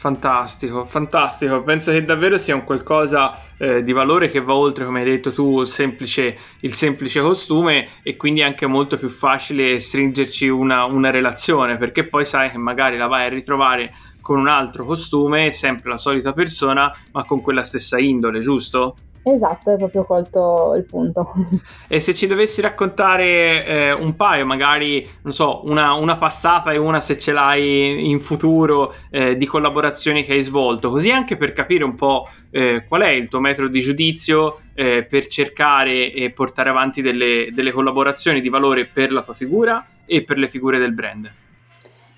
Fantastico, 0.00 0.84
fantastico. 0.84 1.64
Penso 1.64 1.90
che 1.90 2.04
davvero 2.04 2.38
sia 2.38 2.54
un 2.54 2.62
qualcosa 2.62 3.36
eh, 3.56 3.82
di 3.82 3.90
valore 3.90 4.28
che 4.28 4.40
va 4.40 4.54
oltre, 4.54 4.84
come 4.84 5.00
hai 5.00 5.04
detto 5.04 5.32
tu, 5.32 5.64
semplice, 5.64 6.38
il 6.60 6.72
semplice 6.72 7.20
costume 7.20 7.88
e 8.04 8.14
quindi 8.14 8.40
anche 8.40 8.68
molto 8.68 8.96
più 8.96 9.08
facile 9.08 9.80
stringerci 9.80 10.46
una, 10.46 10.84
una 10.84 11.10
relazione 11.10 11.78
perché 11.78 12.04
poi 12.04 12.24
sai 12.24 12.48
che 12.52 12.58
magari 12.58 12.96
la 12.96 13.08
vai 13.08 13.26
a 13.26 13.28
ritrovare 13.28 13.92
con 14.20 14.38
un 14.38 14.46
altro 14.46 14.84
costume, 14.84 15.50
sempre 15.50 15.90
la 15.90 15.96
solita 15.96 16.32
persona, 16.32 16.94
ma 17.10 17.24
con 17.24 17.40
quella 17.40 17.64
stessa 17.64 17.98
indole, 17.98 18.38
giusto? 18.38 18.94
Esatto, 19.22 19.70
hai 19.70 19.76
proprio 19.76 20.04
colto 20.04 20.74
il 20.76 20.84
punto. 20.84 21.32
E 21.90 22.00
se 22.00 22.14
ci 22.14 22.26
dovessi 22.26 22.60
raccontare 22.60 23.64
eh, 23.64 23.92
un 23.92 24.14
paio, 24.14 24.44
magari, 24.44 25.08
non 25.22 25.32
so, 25.32 25.62
una, 25.64 25.94
una, 25.94 26.16
passata 26.18 26.70
e 26.72 26.76
una 26.76 27.00
se 27.00 27.16
ce 27.16 27.32
l'hai 27.32 28.10
in 28.10 28.20
futuro 28.20 28.94
eh, 29.10 29.36
di 29.36 29.46
collaborazioni 29.46 30.22
che 30.22 30.32
hai 30.32 30.42
svolto, 30.42 30.90
così 30.90 31.10
anche 31.10 31.36
per 31.36 31.52
capire 31.52 31.84
un 31.84 31.94
po' 31.94 32.28
eh, 32.50 32.84
qual 32.86 33.02
è 33.02 33.10
il 33.10 33.28
tuo 33.28 33.40
metodo 33.40 33.68
di 33.68 33.80
giudizio 33.80 34.58
eh, 34.74 35.04
per 35.04 35.26
cercare 35.26 36.12
e 36.12 36.30
portare 36.30 36.68
avanti 36.68 37.00
delle, 37.00 37.48
delle 37.52 37.72
collaborazioni 37.72 38.40
di 38.40 38.48
valore 38.48 38.86
per 38.86 39.12
la 39.12 39.22
tua 39.22 39.34
figura 39.34 39.84
e 40.04 40.22
per 40.22 40.36
le 40.36 40.46
figure 40.46 40.78
del 40.78 40.92
brand. 40.92 41.32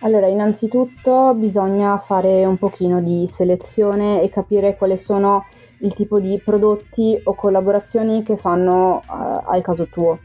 Allora, 0.02 0.26
innanzitutto 0.26 1.35
bisogna 1.35 1.99
fare 1.99 2.45
un 2.47 2.57
pochino 2.57 3.02
di 3.02 3.26
selezione 3.26 4.23
e 4.23 4.30
capire 4.30 4.76
quali 4.76 4.97
sono 4.97 5.47
il 5.80 5.94
tipo 5.94 6.20
di 6.20 6.40
prodotti 6.44 7.20
o 7.25 7.34
collaborazioni 7.34 8.22
che 8.22 8.37
fanno 8.37 9.02
uh, 9.06 9.42
al 9.44 9.62
caso 9.62 9.87
tuo. 9.87 10.18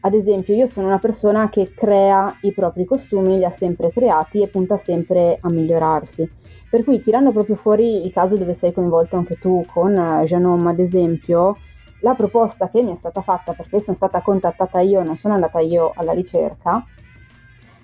Ad 0.00 0.14
esempio, 0.14 0.54
io 0.54 0.66
sono 0.66 0.88
una 0.88 0.98
persona 0.98 1.48
che 1.48 1.72
crea 1.74 2.36
i 2.40 2.52
propri 2.52 2.84
costumi, 2.84 3.36
li 3.36 3.44
ha 3.44 3.50
sempre 3.50 3.90
creati 3.90 4.42
e 4.42 4.48
punta 4.48 4.76
sempre 4.76 5.38
a 5.40 5.48
migliorarsi. 5.48 6.28
Per 6.68 6.82
cui 6.84 7.00
tirando 7.00 7.30
proprio 7.30 7.54
fuori 7.54 8.04
il 8.04 8.12
caso 8.12 8.36
dove 8.36 8.54
sei 8.54 8.72
coinvolto 8.72 9.16
anche 9.16 9.36
tu 9.36 9.64
con 9.72 9.92
uh, 9.92 10.24
Janome, 10.24 10.70
ad 10.70 10.80
esempio, 10.80 11.56
la 12.00 12.14
proposta 12.14 12.68
che 12.68 12.82
mi 12.82 12.92
è 12.92 12.96
stata 12.96 13.22
fatta 13.22 13.52
perché 13.52 13.80
sono 13.80 13.96
stata 13.96 14.20
contattata 14.22 14.80
io, 14.80 15.02
non 15.02 15.16
sono 15.16 15.34
andata 15.34 15.60
io 15.60 15.92
alla 15.94 16.12
ricerca, 16.12 16.84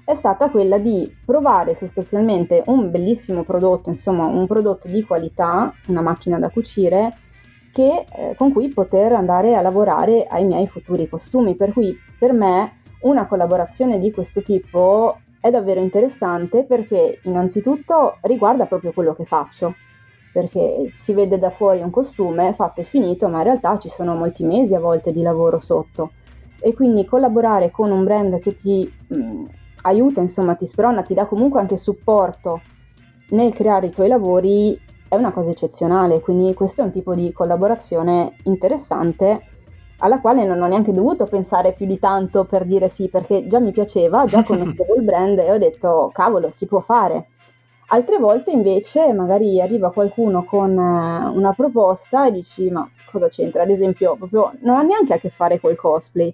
è 0.09 0.15
stata 0.15 0.49
quella 0.49 0.79
di 0.79 1.15
provare 1.23 1.75
sostanzialmente 1.75 2.63
un 2.69 2.91
bellissimo 2.91 3.45
prodotto, 3.45 3.91
insomma 3.91 4.25
un 4.25 4.47
prodotto 4.47 4.89
di 4.89 5.05
qualità, 5.05 5.71
una 5.89 6.01
macchina 6.01 6.39
da 6.39 6.49
cucire, 6.49 7.15
che, 7.71 8.07
eh, 8.11 8.35
con 8.35 8.51
cui 8.51 8.71
poter 8.71 9.13
andare 9.13 9.55
a 9.55 9.61
lavorare 9.61 10.25
ai 10.27 10.47
miei 10.47 10.67
futuri 10.67 11.11
costumi. 11.11 11.57
Per 11.57 11.75
cui 11.75 11.95
per 12.19 12.33
me 12.33 12.81
una 13.01 13.27
collaborazione 13.27 13.99
di 13.99 14.11
questo 14.11 14.41
tipo 14.41 15.19
è 15.43 15.51
davvero 15.51 15.81
interessante 15.81 16.65
perché 16.65 17.21
innanzitutto 17.25 18.17
riguarda 18.23 18.65
proprio 18.65 18.95
quello 18.95 19.15
che 19.15 19.27
faccio, 19.27 19.75
perché 20.33 20.87
si 20.89 21.13
vede 21.13 21.37
da 21.37 21.51
fuori 21.51 21.83
un 21.83 21.91
costume 21.91 22.55
fatto 22.55 22.81
e 22.81 22.85
finito, 22.85 23.29
ma 23.29 23.37
in 23.39 23.45
realtà 23.45 23.77
ci 23.77 23.91
sono 23.91 24.15
molti 24.15 24.43
mesi 24.43 24.75
a 24.75 24.81
volte 24.81 25.13
di 25.13 25.21
lavoro 25.21 25.61
sotto. 25.61 26.13
E 26.59 26.73
quindi 26.73 27.05
collaborare 27.05 27.71
con 27.71 27.91
un 27.91 28.05
brand 28.05 28.39
che 28.41 28.55
ti 28.55 28.91
mh, 29.09 29.45
aiuta, 29.89 30.21
insomma, 30.21 30.55
ti 30.55 30.67
sprona, 30.67 31.03
ti 31.03 31.15
dà 31.15 31.27
comunque 31.27 31.61
anche 31.61 31.77
supporto 31.77 32.61
nel 33.31 33.53
creare 33.53 33.87
i 33.87 33.91
tuoi 33.91 34.09
lavori 34.09 34.81
è 35.09 35.15
una 35.15 35.33
cosa 35.33 35.51
eccezionale, 35.51 36.21
quindi 36.21 36.55
questo 36.55 36.83
è 36.83 36.85
un 36.85 36.91
tipo 36.91 37.15
di 37.15 37.33
collaborazione 37.33 38.37
interessante 38.45 39.43
alla 39.99 40.21
quale 40.21 40.45
non 40.45 40.63
ho 40.63 40.67
neanche 40.67 40.93
dovuto 40.93 41.27
pensare 41.27 41.73
più 41.73 41.87
di 41.87 41.99
tanto 41.99 42.45
per 42.45 42.65
dire 42.65 42.89
sì, 42.89 43.09
perché 43.09 43.47
già 43.47 43.59
mi 43.59 43.73
piaceva, 43.73 44.27
già 44.27 44.43
conoscevo 44.45 44.95
il 44.95 45.03
brand 45.03 45.39
e 45.39 45.51
ho 45.51 45.59
detto 45.59 46.11
cavolo, 46.13 46.51
si 46.51 46.67
può 46.67 46.81
fare. 46.81 47.29
Altre 47.91 48.19
volte 48.19 48.51
invece 48.51 49.13
magari 49.15 49.61
arriva 49.63 49.91
qualcuno 49.91 50.45
con 50.45 50.73
eh, 50.73 51.29
una 51.35 51.53
proposta 51.55 52.27
e 52.27 52.33
dici 52.33 52.71
ma 52.71 52.89
cosa 53.11 53.29
c'entra? 53.29 53.63
Ad 53.63 53.71
esempio, 53.71 54.15
proprio 54.15 54.53
non 54.61 54.77
ha 54.77 54.83
neanche 54.83 55.15
a 55.15 55.19
che 55.19 55.31
fare 55.31 55.59
col 55.59 55.75
cosplay 55.75 56.33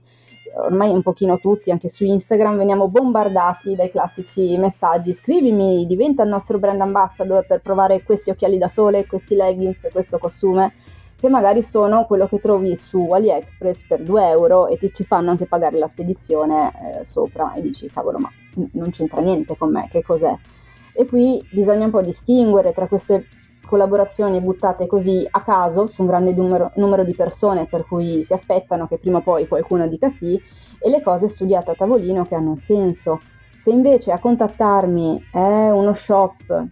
ormai 0.57 0.91
un 0.91 1.03
pochino 1.03 1.39
tutti, 1.39 1.71
anche 1.71 1.89
su 1.89 2.05
Instagram, 2.05 2.57
veniamo 2.57 2.89
bombardati 2.89 3.75
dai 3.75 3.91
classici 3.91 4.57
messaggi. 4.59 5.13
Scrivimi, 5.13 5.87
diventa 5.87 6.23
il 6.23 6.29
nostro 6.29 6.59
brand 6.59 6.81
ambassador 6.81 7.47
per 7.47 7.61
provare 7.61 8.03
questi 8.03 8.31
occhiali 8.31 8.59
da 8.59 8.69
sole, 8.69 9.07
questi 9.07 9.35
leggings, 9.35 9.89
questo 9.93 10.19
costume, 10.19 10.75
che 11.17 11.29
magari 11.29 11.63
sono 11.63 12.05
quello 12.05 12.27
che 12.27 12.39
trovi 12.39 12.77
su 12.77 13.09
AliExpress 13.11 13.87
per 13.87 14.03
2 14.03 14.29
euro 14.29 14.67
e 14.67 14.77
ti 14.79 14.93
ci 14.93 15.05
fanno 15.05 15.31
anche 15.31 15.47
pagare 15.47 15.79
la 15.79 15.89
spedizione 15.89 16.71
eh, 17.01 17.05
sopra 17.05 17.55
e 17.55 17.63
dici 17.63 17.89
cavolo 17.89 18.19
ma 18.19 18.31
non 18.73 18.91
c'entra 18.91 19.23
niente 19.23 19.57
con 19.57 19.71
me, 19.71 19.89
che 19.91 20.03
cos'è? 20.03 20.37
E 20.93 21.07
qui 21.07 21.43
bisogna 21.51 21.87
un 21.87 21.91
po' 21.91 22.03
distinguere 22.03 22.73
tra 22.73 22.87
queste 22.87 23.27
collaborazioni 23.67 24.41
buttate 24.41 24.87
così 24.87 25.27
a 25.31 25.43
caso 25.43 25.87
su 25.87 26.03
un 26.03 26.09
grande 26.09 26.33
numero, 26.33 26.73
numero, 26.77 27.05
di 27.05 27.15
persone 27.15 27.67
per 27.67 27.87
cui 27.87 28.23
si 28.23 28.33
aspettano 28.33 28.87
che 28.87 28.99
prima 28.99 29.19
o 29.19 29.23
poi 29.23 29.49
qualcuno 29.49 29.87
dica 29.89 30.09
sì 30.09 30.41
e 30.79 30.91
le 30.91 31.03
cose 31.03 31.29
studiate 31.29 31.73
a 31.73 31.75
tavolino 31.75 32.25
che 32.25 32.35
hanno 32.35 32.51
un 32.51 32.59
senso. 32.59 33.21
Se 33.57 33.71
invece 33.71 34.13
a 34.13 34.19
contattarmi 34.19 35.29
è 35.33 35.71
uno 35.71 35.93
shop 35.93 36.67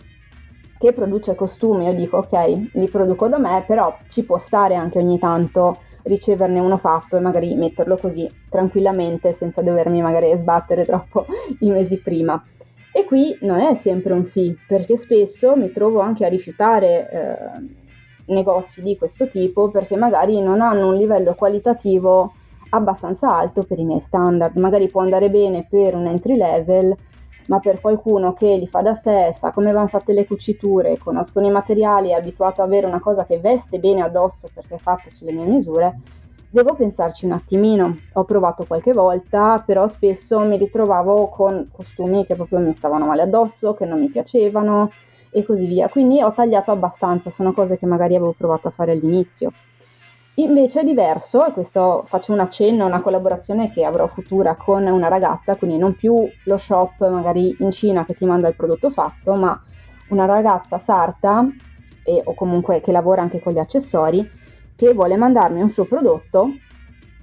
che 0.79 0.93
produce 0.93 1.35
costumi, 1.35 1.87
io 1.87 1.95
dico 1.95 2.19
ok, 2.19 2.71
li 2.73 2.89
produco 2.89 3.29
da 3.29 3.39
me, 3.39 3.65
però 3.67 3.97
ci 4.09 4.25
può 4.25 4.37
stare 4.37 4.75
anche 4.75 4.99
ogni 4.99 5.19
tanto 5.19 5.79
riceverne 6.03 6.59
uno 6.59 6.77
fatto 6.77 7.17
e 7.17 7.21
magari 7.21 7.55
metterlo 7.55 7.97
così 7.97 8.29
tranquillamente 8.49 9.33
senza 9.33 9.63
dovermi 9.63 10.03
magari 10.03 10.37
sbattere 10.37 10.85
troppo 10.85 11.27
i 11.61 11.71
mesi 11.71 11.99
prima. 11.99 12.43
E 12.95 13.05
qui 13.05 13.37
non 13.41 13.61
è 13.61 13.75
sempre 13.75 14.13
un 14.13 14.23
sì, 14.23 14.55
perché 14.67 14.99
spesso 14.99 15.57
mi 15.57 15.71
trovo 15.71 16.01
anche 16.01 16.27
a 16.27 16.29
rifiutare 16.29 17.09
eh, 17.11 18.33
negozi 18.33 18.83
di 18.83 18.97
questo 18.97 19.29
tipo 19.29 19.71
perché 19.71 19.97
magari 19.97 20.41
non 20.41 20.61
hanno 20.61 20.89
un 20.89 20.95
livello 20.95 21.35
qualitativo 21.35 22.35
abbastanza 22.71 23.35
alto 23.35 23.63
per 23.63 23.79
i 23.79 23.85
miei 23.85 24.01
standard. 24.01 24.57
Magari 24.57 24.89
può 24.89 25.01
andare 25.01 25.31
bene 25.31 25.67
per 25.69 25.95
un 25.95 26.07
entry 26.07 26.37
level, 26.37 26.95
ma 27.47 27.59
per 27.61 27.81
qualcuno 27.81 28.35
che 28.35 28.57
li 28.57 28.67
fa 28.67 28.83
da 28.83 28.95
sé, 28.95 29.31
sa 29.33 29.53
come 29.53 29.73
vanno 29.73 29.89
fatte 29.89 30.13
le 30.13 30.27
cuciture, 30.27 30.99
conoscono 30.99 31.47
i 31.47 31.51
materiali, 31.51 32.11
è 32.11 32.15
abituato 32.15 32.63
ad 32.63 32.69
avere 32.69 32.87
una 32.87 33.01
cosa 33.01 33.25
che 33.25 33.39
veste 33.39 33.79
bene 33.79 34.03
addosso 34.03 34.49
perché 34.53 34.75
è 34.75 34.79
fatta 34.79 35.11
sulle 35.11 35.33
mie 35.33 35.47
misure, 35.47 35.99
Devo 36.55 36.75
pensarci 36.75 37.25
un 37.25 37.33
attimino, 37.33 37.97
ho 38.13 38.25
provato 38.25 38.67
qualche 38.67 38.93
volta, 38.93 39.63
però 39.65 39.89
spesso 39.89 40.39
mi 40.41 40.59
ritrovavo 40.59 41.29
con 41.29 41.71
costumi 41.73 42.27
che 42.27 42.35
proprio 42.35 42.59
mi 42.59 42.75
stavano 42.75 43.07
male 43.07 43.23
addosso, 43.23 43.73
che 43.73 43.87
non 43.87 43.99
mi 43.99 44.11
piacevano 44.11 44.91
e 45.31 45.45
così 45.45 45.65
via. 45.65 45.89
Quindi 45.89 46.21
ho 46.21 46.31
tagliato 46.31 46.71
abbastanza, 46.71 47.31
sono 47.31 47.55
cose 47.55 47.79
che 47.79 47.87
magari 47.87 48.17
avevo 48.17 48.35
provato 48.37 48.69
a 48.69 48.71
fare 48.71 48.93
all'inizio. 48.93 49.51
Invece 50.35 50.81
è 50.81 50.85
diverso, 50.85 51.43
e 51.47 51.53
questo 51.53 52.03
faccio 52.05 52.35
un 52.35 52.41
accenno, 52.41 52.85
una 52.85 53.01
collaborazione 53.01 53.71
che 53.71 53.87
avrò 53.87 54.07
futura 54.07 54.55
con 54.55 54.87
una 54.87 55.09
ragazza, 55.09 55.57
quindi 55.57 55.79
non 55.79 55.95
più 55.95 56.15
lo 56.45 56.57
shop 56.59 57.09
magari 57.09 57.57
in 57.61 57.71
Cina 57.71 58.05
che 58.05 58.13
ti 58.13 58.27
manda 58.27 58.49
il 58.49 58.57
prodotto 58.57 58.91
fatto, 58.91 59.37
ma 59.37 59.59
una 60.11 60.27
ragazza 60.27 60.77
sarta 60.77 61.47
e, 62.05 62.21
o 62.23 62.35
comunque 62.35 62.83
che 62.83 62.93
lavora 62.93 63.23
anche 63.23 63.41
con 63.41 63.55
gli 63.55 63.59
accessori 63.59 64.41
che 64.83 64.95
vuole 64.95 65.17
mandarmi 65.17 65.63
un 65.63 65.71
suo 65.71 65.85
prodotto 65.85 66.55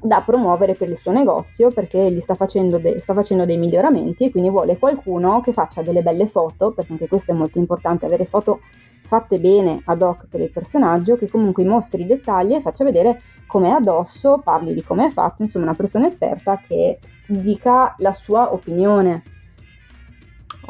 da 0.02 0.22
promuovere 0.26 0.76
per 0.76 0.88
il 0.88 0.96
suo 0.96 1.12
negozio 1.12 1.72
perché 1.72 2.10
gli 2.10 2.22
sta 2.22 2.34
facendo, 2.34 2.78
de- 2.78 3.02
sta 3.02 3.14
facendo, 3.14 3.44
dei 3.44 3.58
miglioramenti 3.58 4.24
e 4.24 4.32
quindi 4.32 4.50
vuole 4.50 4.78
qualcuno 4.78 5.42
che 5.42 5.52
faccia 5.52 5.82
delle 5.82 6.02
belle 6.02 6.26
foto, 6.26 6.72
perché 6.72 6.94
anche 6.94 7.10
questo 7.10 7.32
è 7.32 7.34
molto 7.34 7.58
importante, 7.58 8.06
avere 8.06 8.24
foto 8.24 8.62
fatte 9.02 9.40
bene 9.42 9.82
ad 9.84 10.02
hoc 10.02 10.28
per 10.30 10.40
il 10.40 10.52
personaggio, 10.52 11.18
che 11.18 11.28
comunque 11.28 11.66
mostri 11.66 12.04
i 12.04 12.06
dettagli 12.06 12.54
e 12.54 12.62
faccia 12.62 12.86
vedere 12.86 13.20
come 13.46 13.68
è 13.68 13.72
addosso, 13.72 14.40
parli 14.42 14.74
di 14.74 14.82
come 14.82 15.08
è 15.08 15.10
fatto, 15.10 15.42
insomma 15.42 15.66
una 15.66 15.76
persona 15.76 16.08
esperta 16.08 16.62
che 16.66 17.00
dica 17.28 17.94
la 17.98 18.14
sua 18.14 18.54
opinione. 18.54 19.24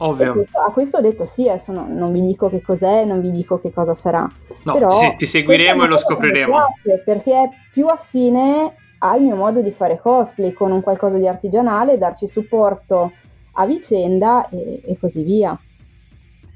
Ovvio. 0.02 0.34
Questo, 0.34 0.60
a 0.60 0.72
questo 0.72 0.98
ho 0.98 1.02
detto 1.02 1.26
sì, 1.26 1.50
adesso 1.50 1.72
no, 1.72 1.88
non 1.90 2.12
vi 2.12 2.22
dico 2.22 2.50
che 2.50 2.62
cos'è, 2.62 3.06
non 3.06 3.22
vi 3.22 3.32
dico 3.32 3.60
che 3.60 3.72
cosa 3.72 3.96
sarà. 3.96 4.28
No, 4.64 4.74
Però, 4.74 4.88
ti, 4.88 5.16
ti 5.18 5.26
seguiremo 5.26 5.84
e 5.84 5.88
lo 5.88 5.98
scopriremo. 5.98 6.58
Perché 7.04 7.44
è 7.44 7.50
più 7.72 7.88
affine 7.88 8.74
al 9.00 9.22
mio 9.22 9.36
modo 9.36 9.62
di 9.62 9.72
fare 9.72 10.00
cosplay, 10.00 10.54
con 10.54 10.72
un 10.72 10.82
qualcosa 10.82 11.18
di 11.18 11.28
artigianale, 11.28 11.98
darci 11.98 12.28
supporto 12.28 13.12
a 13.54 13.66
vicenda 13.66 14.48
e, 14.50 14.82
e 14.86 14.98
così 15.00 15.24
via. 15.24 15.58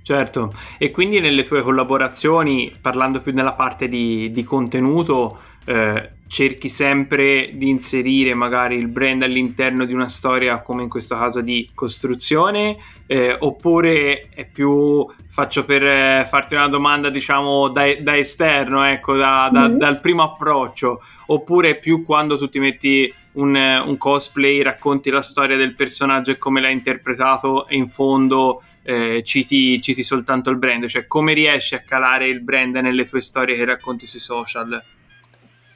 Certo, 0.03 0.53
e 0.77 0.91
quindi 0.91 1.21
nelle 1.21 1.43
tue 1.43 1.61
collaborazioni, 1.61 2.75
parlando 2.81 3.21
più 3.21 3.31
nella 3.33 3.53
parte 3.53 3.87
di, 3.87 4.31
di 4.31 4.43
contenuto, 4.43 5.39
eh, 5.65 6.09
cerchi 6.33 6.67
sempre 6.67 7.51
di 7.53 7.69
inserire 7.69 8.33
magari 8.33 8.75
il 8.75 8.87
brand 8.87 9.21
all'interno 9.21 9.85
di 9.85 9.93
una 9.93 10.07
storia 10.07 10.63
come 10.63 10.81
in 10.81 10.89
questo 10.89 11.15
caso 11.15 11.41
di 11.41 11.69
costruzione 11.75 12.75
eh, 13.05 13.37
oppure 13.39 14.29
è 14.33 14.49
più 14.51 15.05
faccio 15.27 15.63
per 15.63 15.83
eh, 15.83 16.25
farti 16.27 16.55
una 16.55 16.67
domanda 16.69 17.11
diciamo 17.11 17.67
da, 17.67 17.83
da 18.01 18.17
esterno 18.17 18.83
ecco 18.83 19.15
da, 19.15 19.47
da, 19.53 19.67
mm-hmm. 19.67 19.77
dal 19.77 19.99
primo 19.99 20.23
approccio 20.23 21.03
oppure 21.27 21.75
più 21.75 22.01
quando 22.01 22.35
tu 22.35 22.49
ti 22.49 22.57
metti 22.57 23.13
un, 23.33 23.53
un, 23.55 23.97
cosplay 23.99 24.63
racconti 24.63 25.11
la 25.11 25.21
storia 25.21 25.55
del 25.55 25.75
personaggio 25.75 26.31
e 26.31 26.39
come 26.39 26.61
l'hai 26.61 26.73
interpretato 26.73 27.67
e 27.67 27.75
in 27.75 27.87
fondo 27.87 28.63
eh, 28.81 29.21
citi, 29.23 29.79
citi 29.79 30.01
soltanto 30.01 30.49
il 30.49 30.57
brand 30.57 30.87
cioè 30.87 31.05
come 31.05 31.33
riesci 31.33 31.75
a 31.75 31.83
calare 31.85 32.27
il 32.27 32.41
brand 32.41 32.75
nelle 32.77 33.05
tue 33.05 33.21
storie 33.21 33.55
che 33.55 33.65
racconti 33.65 34.07
sui 34.07 34.19
social 34.19 34.83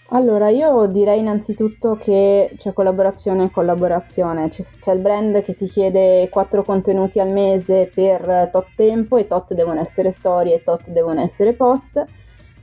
allora, 0.10 0.50
io 0.50 0.86
direi 0.86 1.20
innanzitutto 1.20 1.98
che 1.98 2.52
c'è 2.56 2.72
collaborazione 2.72 3.46
e 3.46 3.52
collaborazione. 3.52 4.48
C'è, 4.48 4.64
c'è 4.64 4.94
il 4.94 5.00
brand 5.00 5.42
che 5.44 5.54
ti 5.54 5.66
chiede 5.66 6.30
quattro 6.30 6.64
contenuti 6.64 7.20
al 7.20 7.30
mese 7.30 7.92
per 7.94 8.50
tot 8.50 8.68
tempo 8.76 9.18
e 9.18 9.28
tot 9.28 9.54
devono 9.54 9.82
essere 9.82 10.12
storie 10.12 10.56
e 10.56 10.64
tot 10.64 10.90
devono 10.92 11.20
essere 11.20 11.54
post. 11.54 12.06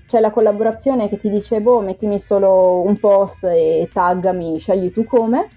C'è 0.06 0.20
la 0.20 0.30
collaborazione 0.30 1.08
che 1.08 1.18
ti 1.18 1.28
dice, 1.28 1.60
boh, 1.60 1.80
mettimi 1.80 2.18
solo 2.18 2.80
un 2.80 2.98
post 2.98 3.44
e 3.44 3.90
taggami, 3.92 4.58
scegli 4.58 4.90
tu 4.90 5.04
come. 5.04 5.48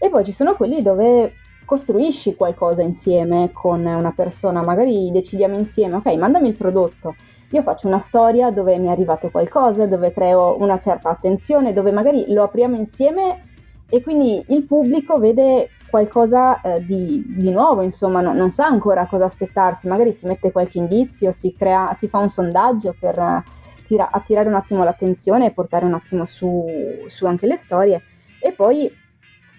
E 0.00 0.08
poi 0.08 0.24
ci 0.24 0.32
sono 0.32 0.56
quelli 0.56 0.82
dove 0.82 1.34
costruisci 1.64 2.34
qualcosa 2.34 2.82
insieme 2.82 3.50
con 3.52 3.84
una 3.84 4.12
persona, 4.12 4.62
magari 4.62 5.10
decidiamo 5.12 5.56
insieme, 5.56 5.96
ok, 5.96 6.06
mandami 6.14 6.48
il 6.48 6.56
prodotto 6.56 7.14
io 7.50 7.62
faccio 7.62 7.86
una 7.86 7.98
storia 7.98 8.50
dove 8.50 8.76
mi 8.78 8.88
è 8.88 8.90
arrivato 8.90 9.30
qualcosa, 9.30 9.86
dove 9.86 10.10
creo 10.12 10.56
una 10.60 10.78
certa 10.78 11.10
attenzione, 11.10 11.72
dove 11.72 11.92
magari 11.92 12.32
lo 12.32 12.42
apriamo 12.42 12.76
insieme 12.76 13.44
e 13.88 14.02
quindi 14.02 14.44
il 14.48 14.64
pubblico 14.64 15.18
vede 15.18 15.70
qualcosa 15.88 16.60
eh, 16.60 16.84
di, 16.84 17.22
di, 17.26 17.50
nuovo, 17.50 17.82
insomma, 17.82 18.20
no, 18.20 18.34
non 18.34 18.50
sa 18.50 18.66
ancora 18.66 19.06
cosa 19.06 19.26
aspettarsi, 19.26 19.86
magari 19.86 20.12
si 20.12 20.26
mette 20.26 20.50
qualche 20.50 20.78
indizio, 20.78 21.30
si, 21.30 21.54
crea, 21.54 21.94
si 21.94 22.08
fa 22.08 22.18
un 22.18 22.28
sondaggio 22.28 22.94
per 22.98 23.16
uh, 23.16 23.42
tira, 23.84 24.10
attirare 24.10 24.48
un 24.48 24.54
attimo 24.54 24.82
l'attenzione 24.82 25.46
e 25.46 25.52
portare 25.52 25.84
un 25.84 25.94
attimo 25.94 26.26
su, 26.26 26.64
su 27.06 27.26
anche 27.26 27.46
le 27.46 27.56
storie. 27.56 28.02
E 28.40 28.52
poi 28.52 28.90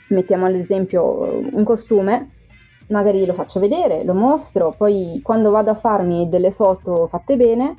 mettiamo 0.10 0.46
ad 0.46 0.56
esempio 0.56 1.40
un 1.52 1.64
costume 1.64 2.32
magari 2.88 3.26
lo 3.26 3.34
faccio 3.34 3.60
vedere, 3.60 4.04
lo 4.04 4.14
mostro, 4.14 4.74
poi 4.78 5.20
quando 5.24 5.52
vado 5.52 5.72
a 5.72 5.76
farmi 5.76 6.30
delle 6.30 6.52
foto 6.52 7.08
fatte 7.08 7.36
bene 7.36 7.76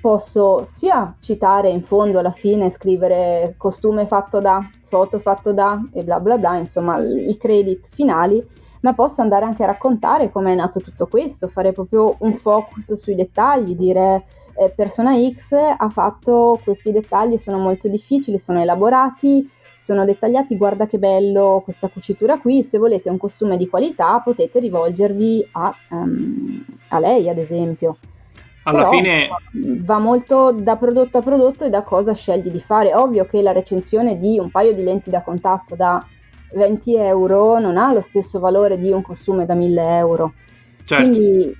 posso 0.00 0.62
sia 0.62 1.16
citare 1.20 1.68
in 1.68 1.82
fondo 1.82 2.20
alla 2.20 2.30
fine, 2.30 2.70
scrivere 2.70 3.54
costume 3.56 4.06
fatto 4.06 4.40
da, 4.40 4.60
foto 4.82 5.18
fatto 5.18 5.52
da 5.52 5.82
e 5.92 6.04
bla 6.04 6.20
bla 6.20 6.38
bla, 6.38 6.56
insomma 6.56 6.98
i 6.98 7.36
credit 7.36 7.88
finali, 7.92 8.40
ma 8.82 8.94
posso 8.94 9.22
andare 9.22 9.44
anche 9.44 9.64
a 9.64 9.66
raccontare 9.66 10.30
come 10.30 10.52
è 10.52 10.54
nato 10.54 10.80
tutto 10.80 11.06
questo, 11.08 11.48
fare 11.48 11.72
proprio 11.72 12.14
un 12.20 12.34
focus 12.34 12.92
sui 12.92 13.16
dettagli, 13.16 13.74
dire 13.74 14.24
eh, 14.56 14.70
persona 14.70 15.16
X 15.16 15.52
ha 15.54 15.88
fatto 15.88 16.60
questi 16.62 16.92
dettagli, 16.92 17.36
sono 17.36 17.58
molto 17.58 17.88
difficili, 17.88 18.38
sono 18.38 18.60
elaborati, 18.60 19.50
sono 19.76 20.04
dettagliati, 20.04 20.56
guarda 20.56 20.86
che 20.86 20.98
bello 20.98 21.60
questa 21.64 21.88
cucitura 21.88 22.38
qui, 22.38 22.62
se 22.62 22.78
volete 22.78 23.08
un 23.08 23.18
costume 23.18 23.56
di 23.56 23.68
qualità 23.68 24.20
potete 24.20 24.58
rivolgervi 24.58 25.48
a, 25.52 25.74
um, 25.90 26.64
a 26.88 26.98
lei 26.98 27.28
ad 27.28 27.38
esempio. 27.38 27.98
Alla 28.64 28.78
Però, 28.78 28.90
fine 28.90 29.28
va 29.52 29.98
molto 29.98 30.50
da 30.50 30.74
prodotto 30.76 31.18
a 31.18 31.22
prodotto 31.22 31.64
e 31.64 31.70
da 31.70 31.82
cosa 31.82 32.12
scegli 32.14 32.50
di 32.50 32.58
fare. 32.58 32.94
Ovvio 32.94 33.24
che 33.24 33.40
la 33.40 33.52
recensione 33.52 34.18
di 34.18 34.40
un 34.40 34.50
paio 34.50 34.74
di 34.74 34.82
lenti 34.82 35.08
da 35.08 35.22
contatto 35.22 35.76
da 35.76 36.04
20 36.52 36.96
euro 36.96 37.60
non 37.60 37.76
ha 37.76 37.92
lo 37.92 38.00
stesso 38.00 38.40
valore 38.40 38.76
di 38.76 38.90
un 38.90 39.02
costume 39.02 39.46
da 39.46 39.54
1000 39.54 39.96
euro. 39.98 40.32
Certo. 40.82 41.10
Quindi 41.10 41.56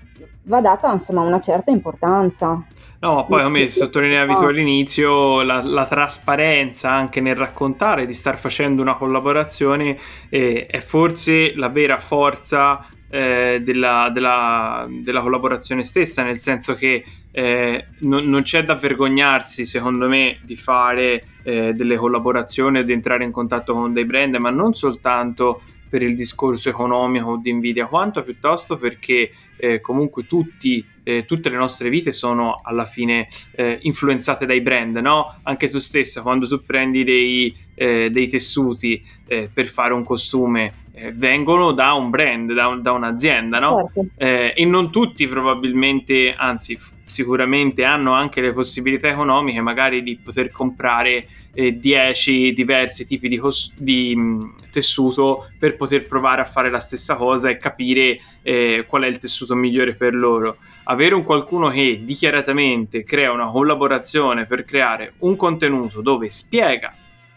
va 0.47 0.61
data 0.61 0.93
insomma 0.93 1.23
una 1.23 1.41
certa 1.41 1.71
importanza. 1.71 2.65
No, 2.99 3.15
ma 3.15 3.23
poi 3.25 3.43
come 3.43 3.69
sottolineavi 3.69 4.35
tu 4.35 4.45
all'inizio, 4.45 5.43
la, 5.43 5.63
la, 5.63 5.87
trasparenza 5.87 6.91
anche 6.91 7.21
nel 7.21 7.37
raccontare 7.37 8.07
di 8.07 8.15
star 8.15 8.39
facendo 8.39 8.81
una 8.81 8.97
collaborazione 8.97 9.99
eh, 10.31 10.67
è 10.67 10.79
forse 10.79 11.55
la 11.55 11.69
vera 11.69 11.99
forza 11.99 12.87
eh, 13.11 13.61
della, 13.63 14.11
della, 14.13 14.89
della, 14.89 15.21
collaborazione 15.21 15.85
stessa, 15.85 16.23
nel 16.23 16.39
senso 16.39 16.75
che 16.75 17.05
eh, 17.31 17.87
non, 18.01 18.25
non, 18.25 18.43
c'è 18.43 18.65
da 18.65 18.75
vergognarsi, 18.75 19.67
secondo 19.67 20.09
me, 20.09 20.39
di 20.43 20.57
fare 20.57 21.25
eh, 21.43 21.75
delle 21.75 21.97
collaborazioni 21.97 22.83
di 22.83 22.93
entrare 22.93 23.25
in 23.25 23.31
contatto 23.31 23.75
con 23.75 23.93
dei 23.93 24.07
brand, 24.07 24.37
ma 24.37 24.51
non 24.51 24.75
soltanto 24.75 25.61
per 25.89 26.03
il 26.03 26.15
discorso 26.15 26.69
economico 26.69 27.39
di 27.41 27.53
Nvidia, 27.53 27.87
quanto 27.87 28.23
piuttosto 28.23 28.77
perché 28.77 29.31
eh, 29.57 29.81
comunque 29.81 30.27
tutti, 30.27 30.85
eh, 31.03 31.25
tutte 31.25 31.49
le 31.49 31.57
nostre 31.57 31.89
vite 31.89 32.13
sono 32.13 32.61
alla 32.63 32.85
fine 32.85 33.29
eh, 33.53 33.79
influenzate 33.83 34.47
dai 34.47 34.61
brand, 34.61 34.97
no? 34.97 35.39
Anche 35.43 35.69
tu 35.69 35.79
stessa, 35.79 36.23
quando 36.23 36.47
tu 36.47 36.65
prendi 36.65 37.05
dei, 37.05 37.55
eh, 37.75 38.11
dei 38.11 38.29
tessuti 38.29 39.03
eh, 39.27 39.49
per 39.53 39.67
fare 39.67 39.93
un 39.93 40.05
costume, 40.05 40.85
eh, 40.93 41.13
vengono 41.13 41.73
da 41.73 41.93
un 41.93 42.11
brand, 42.11 42.53
da, 42.53 42.69
un, 42.69 42.83
da 42.83 42.93
un'azienda, 42.93 43.59
no? 43.59 43.91
Certo. 43.93 44.11
e 44.17 44.65
non 44.65 44.91
tutti 44.91 45.27
probabilmente, 45.29 46.35
anzi 46.37 46.79
sicuramente 47.07 47.85
hanno 47.85 48.13
anche 48.13 48.41
le 48.41 48.53
possibilità 48.53 49.09
economiche 49.09 49.61
magari 49.61 50.03
di 50.03 50.19
poter 50.19 50.51
comprare 50.51 51.29
10 51.53 52.49
eh, 52.49 52.53
diversi 52.53 53.07
tipi 53.07 53.29
di, 53.29 53.39
cos- 53.39 53.73
di 53.77 54.15
mh, 54.15 54.21
mm, 54.21 54.51
tessuto 54.71 55.49
per 55.59 55.77
poter 55.77 56.07
provare 56.07 56.43
a 56.43 56.45
fare 56.45 56.69
la 56.69 56.81
stessa 56.81 57.15
cosa 57.15 57.49
e 57.49 57.57
capire 57.57 58.21
qual 58.87 59.03
è 59.03 59.07
il 59.07 59.19
tessuto 59.19 59.46
migliore 59.55 59.95
per 59.95 60.15
loro. 60.15 60.57
Avere 60.85 61.15
un 61.15 61.23
qualcuno 61.23 61.69
che 61.69 62.01
dichiaratamente 62.03 63.05
crea 63.05 63.33
una 63.33 63.51
collaborazione 63.51 64.47
per 64.47 64.65
creare 64.65 65.15
un 65.19 65.37
contenuto 65.37 66.01
dove 66.01 66.31
spiega 66.31 66.95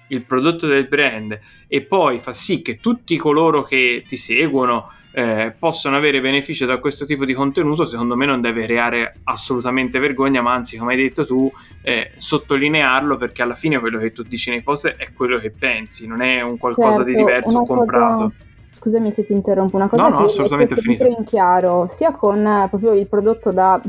il 0.08 0.24
prodotto 0.24 0.68
del 0.68 0.88
brand 0.88 1.40
e 1.68 1.82
poi 1.82 2.20
fa 2.20 2.34
sì 2.34 2.62
che 2.62 2.80
tutti 2.80 3.16
coloro 3.18 3.64
che 3.64 4.04
ti 4.08 4.18
seguono 4.18 4.92
eh, 5.12 5.54
possono 5.58 5.98
avere 5.98 6.22
beneficio 6.22 6.66
da 6.66 6.78
questo 6.78 7.06
tipo 7.06 7.26
di 7.26 7.34
contenuto, 7.34 7.86
secondo 7.86 8.16
me 8.16 8.26
non 8.26 8.42
deve 8.42 8.64
creare 8.64 9.20
assolutamente 9.24 10.00
vergogna, 10.00 10.42
ma 10.42 10.54
anzi, 10.54 10.78
come 10.78 10.94
hai 10.94 11.02
detto 11.02 11.26
tu, 11.26 11.52
eh, 11.82 12.12
sottolinearlo 12.16 13.18
perché 13.18 13.42
alla 13.42 13.56
fine 13.56 13.80
quello 13.80 13.98
che 13.98 14.12
tu 14.12 14.24
dici 14.24 14.50
nei 14.50 14.62
post 14.62 14.96
è 14.96 15.12
quello 15.14 15.40
che 15.40 15.52
pensi, 15.52 16.08
non 16.08 16.22
è 16.22 16.42
un 16.42 16.58
qualcosa 16.58 17.04
certo, 17.04 17.10
di 17.10 17.16
diverso 17.16 17.64
comprato. 17.64 18.16
Cosa... 18.16 18.34
Scusami 18.70 19.12
se 19.12 19.24
ti 19.24 19.34
interrompo, 19.34 19.76
una 19.76 19.90
cosa 19.90 20.08
no, 20.08 20.10
no, 20.10 20.26
assolutamente 20.26 20.76
è 20.76 21.08
in 21.08 21.24
chiaro, 21.24 21.88
sia 21.88 22.12
con 22.12 22.46
eh, 22.46 22.68
proprio 22.70 22.94
il 22.94 23.08
prodotto 23.08 23.52
da 23.52 23.82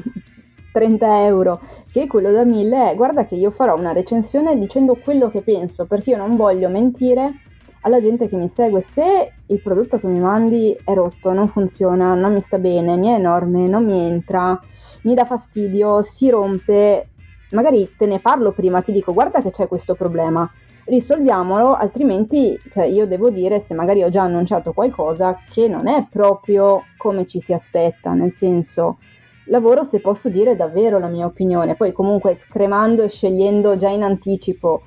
30 0.73 1.25
euro 1.25 1.61
che 1.90 2.07
quello 2.07 2.31
da 2.31 2.45
1000 2.45 2.93
è 2.93 2.95
guarda 2.95 3.25
che 3.25 3.35
io 3.35 3.51
farò 3.51 3.77
una 3.77 3.93
recensione 3.93 4.57
dicendo 4.57 4.95
quello 4.95 5.29
che 5.29 5.43
penso 5.43 5.87
perché 5.87 6.11
io 6.11 6.16
non 6.16 6.37
voglio 6.37 6.69
mentire 6.69 7.35
alla 7.83 8.01
gente 8.01 8.29
che 8.29 8.37
mi 8.37 8.49
segue. 8.49 8.81
Se 8.81 9.33
il 9.47 9.61
prodotto 9.61 9.99
che 9.99 10.07
mi 10.07 10.21
mandi 10.21 10.77
è 10.85 10.95
rotto, 10.95 11.33
non 11.33 11.49
funziona, 11.49 12.14
non 12.14 12.33
mi 12.33 12.40
sta 12.40 12.59
bene, 12.59 12.97
mi 12.97 13.09
è 13.09 13.14
enorme, 13.14 13.66
non 13.66 13.85
mi 13.85 13.99
entra, 13.99 14.59
mi 15.03 15.14
dà 15.14 15.25
fastidio, 15.25 16.03
si 16.03 16.31
rompe, 16.31 17.09
magari 17.51 17.95
te 17.97 18.07
ne 18.07 18.19
parlo 18.21 18.53
prima, 18.53 18.83
ti 18.83 18.93
dico 18.93 19.12
guarda 19.12 19.40
che 19.43 19.51
c'è 19.51 19.66
questo 19.66 19.95
problema, 19.95 20.51
risolviamolo, 20.90 21.74
altrimenti 21.74 22.59
cioè, 22.68 22.85
io 22.85 23.07
devo 23.07 23.31
dire 23.31 23.61
se 23.61 23.72
magari 23.74 24.03
ho 24.03 24.11
già 24.11 24.22
annunciato 24.22 24.72
qualcosa 24.72 25.38
che 25.48 25.68
non 25.68 25.87
è 25.87 26.07
proprio 26.11 26.83
come 26.98 27.24
ci 27.26 27.40
si 27.40 27.53
aspetta, 27.53 28.12
nel 28.12 28.33
senso 28.33 28.98
lavoro 29.44 29.85
se 29.85 30.00
posso 30.00 30.29
dire 30.29 30.57
davvero 30.57 30.98
la 30.98 31.09
mia 31.09 31.26
opinione, 31.26 31.74
poi 31.76 31.92
comunque 31.92 32.35
scremando 32.35 33.03
e 33.03 33.09
scegliendo 33.09 33.76
già 33.76 33.88
in 33.88 34.03
anticipo 34.03 34.83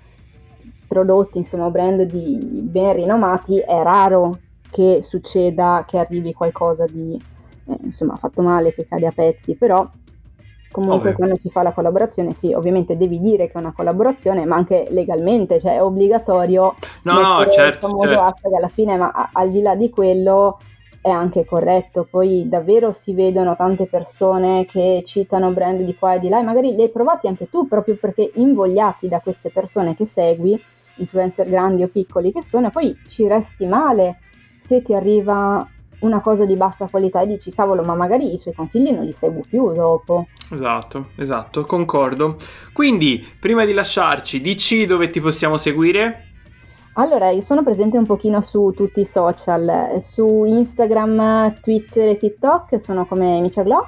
prodotti, 0.88 1.40
insomma, 1.40 1.70
brand 1.70 2.04
di 2.04 2.62
ben 2.62 2.94
rinomati, 2.94 3.58
è 3.58 3.82
raro 3.82 4.40
che 4.70 5.02
succeda 5.02 5.86
che 5.88 5.98
arrivi 5.98 6.34
qualcosa 6.34 6.86
di, 6.86 7.20
eh, 7.66 7.78
insomma, 7.84 8.16
fatto 8.16 8.42
male, 8.42 8.74
che 8.74 8.86
cade 8.86 9.08
a 9.08 9.12
pezzi, 9.12 9.56
però 9.56 9.90
comunque 10.74 11.12
Ovvio. 11.12 11.14
quando 11.14 11.38
si 11.38 11.50
fa 11.50 11.62
la 11.64 11.72
collaborazione, 11.72 12.34
sì, 12.34 12.52
ovviamente 12.54 12.98
devi 12.98 13.20
dire 13.22 13.48
che 13.48 13.54
è 13.54 13.58
una 13.58 13.74
collaborazione, 13.74 14.46
ma 14.46 14.58
anche 14.58 14.88
legalmente, 14.90 15.60
cioè 15.60 15.76
è 15.76 15.84
obbligatorio 15.84 16.76
no, 17.04 17.20
no, 17.22 17.48
certo, 17.48 17.88
il 18.04 18.10
certo. 18.10 18.24
hashtag 18.24 18.54
alla 18.54 18.68
fine, 18.68 18.98
ma 18.98 19.12
a- 19.12 19.30
al 19.34 19.52
di 19.52 19.62
là 19.62 19.76
di 19.76 19.90
quello 19.90 20.60
è 21.02 21.10
anche 21.10 21.46
corretto. 21.46 22.08
Poi 22.10 22.48
davvero 22.50 22.92
si 22.92 23.14
vedono 23.14 23.56
tante 23.56 23.86
persone 23.88 24.66
che 24.66 25.04
citano 25.06 25.52
brand 25.52 25.82
di 25.82 25.96
qua 25.96 26.16
e 26.16 26.20
di 26.20 26.30
là 26.30 26.40
e 26.40 26.44
magari 26.44 26.74
li 26.74 26.82
hai 26.82 26.90
provati 26.90 27.28
anche 27.28 27.50
tu 27.50 27.68
proprio 27.68 27.98
perché 27.98 28.32
invogliati 28.36 29.08
da 29.08 29.20
queste 29.20 29.50
persone 29.52 29.96
che 29.96 30.06
segui 30.06 30.60
influencer 30.98 31.48
grandi 31.50 31.84
o 31.84 31.88
piccoli 31.88 32.32
che 32.32 32.42
sono, 32.42 32.68
e 32.68 32.72
poi 32.72 32.98
ci 33.08 33.28
resti 33.28 33.66
male 33.66 34.20
se 34.60 34.82
ti 34.82 34.94
arriva 34.94 35.68
una 36.04 36.22
cosa 36.22 36.46
di 36.46 36.56
bassa 36.56 36.88
qualità 36.88 37.22
e 37.22 37.28
dici 37.28 37.52
cavolo 37.52 37.84
ma 37.84 37.96
magari 37.96 38.34
i 38.34 38.38
suoi 38.38 38.54
consigli 38.54 38.92
non 38.92 39.04
li 39.04 39.12
seguo 39.12 39.44
più 39.48 39.74
dopo. 39.74 40.28
Esatto, 40.52 41.08
esatto, 41.18 41.66
concordo. 41.66 42.38
Quindi 42.72 43.26
prima 43.40 43.66
di 43.66 43.74
lasciarci 43.74 44.40
dici 44.40 44.86
dove 44.86 45.10
ti 45.10 45.20
possiamo 45.20 45.58
seguire? 45.58 46.28
Allora, 46.96 47.32
io 47.32 47.42
sono 47.42 47.64
presente 47.64 47.98
un 47.98 48.06
pochino 48.06 48.40
su 48.42 48.72
tutti 48.76 49.00
i 49.00 49.06
social, 49.06 49.96
su 50.00 50.44
Instagram, 50.46 51.60
Twitter 51.60 52.10
e 52.10 52.18
TikTok 52.18 52.80
sono 52.80 53.08
come 53.08 53.42
Micia 53.42 53.64
Glow, 53.64 53.84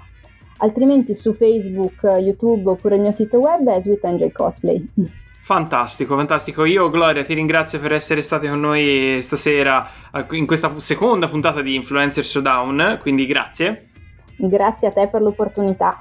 altrimenti 0.58 1.13
su 1.13 1.32
Facebook, 1.32 2.01
YouTube 2.01 2.67
oppure 2.71 2.95
il 2.95 3.01
mio 3.01 3.12
sito 3.12 3.38
web 3.38 3.67
è 3.67 3.80
Sweet 3.80 4.06
Angel 4.06 4.32
Cosplay. 4.32 5.23
Fantastico, 5.46 6.16
fantastico. 6.16 6.66
Io, 6.66 6.90
Gloria, 6.90 7.24
ti 7.24 7.36
ringrazio 7.36 7.78
per 7.78 7.92
essere 7.92 8.24
state 8.24 8.50
con 8.50 8.60
noi 8.60 9.22
stasera 9.22 9.88
eh, 10.12 10.26
in 10.32 10.48
questa 10.48 10.74
seconda 10.80 11.28
puntata 11.28 11.62
di 11.62 11.76
Influencer 11.76 12.26
Showdown, 12.26 12.98
quindi 13.00 13.28
grazie. 13.28 13.90
Grazie 14.38 14.88
a 14.88 14.92
te 14.92 15.08
per 15.08 15.22
l'opportunità. 15.22 15.98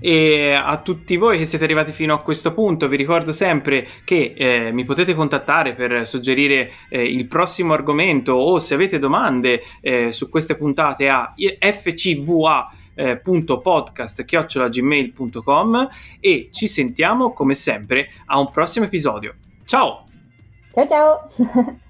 E 0.00 0.54
a 0.54 0.76
tutti 0.78 1.16
voi 1.16 1.38
che 1.38 1.44
siete 1.44 1.62
arrivati 1.62 1.92
fino 1.92 2.14
a 2.14 2.20
questo 2.20 2.52
punto, 2.52 2.88
vi 2.88 2.96
ricordo 2.96 3.30
sempre 3.30 3.86
che 4.02 4.34
eh, 4.36 4.72
mi 4.72 4.84
potete 4.84 5.14
contattare 5.14 5.74
per 5.74 6.04
suggerire 6.04 6.72
eh, 6.88 7.00
il 7.00 7.28
prossimo 7.28 7.74
argomento 7.74 8.32
o 8.32 8.58
se 8.58 8.74
avete 8.74 8.98
domande 8.98 9.62
eh, 9.80 10.10
su 10.10 10.28
queste 10.28 10.56
puntate 10.56 11.08
a 11.08 11.32
fcva 11.60 12.72
eh, 12.94 13.16
podcast.gmail.com 13.16 15.88
e 16.20 16.48
ci 16.50 16.68
sentiamo 16.68 17.32
come 17.32 17.54
sempre 17.54 18.10
a 18.26 18.38
un 18.38 18.50
prossimo 18.50 18.84
episodio. 18.86 19.34
Ciao! 19.64 20.04
Ciao 20.72 20.86
ciao! 20.86 21.28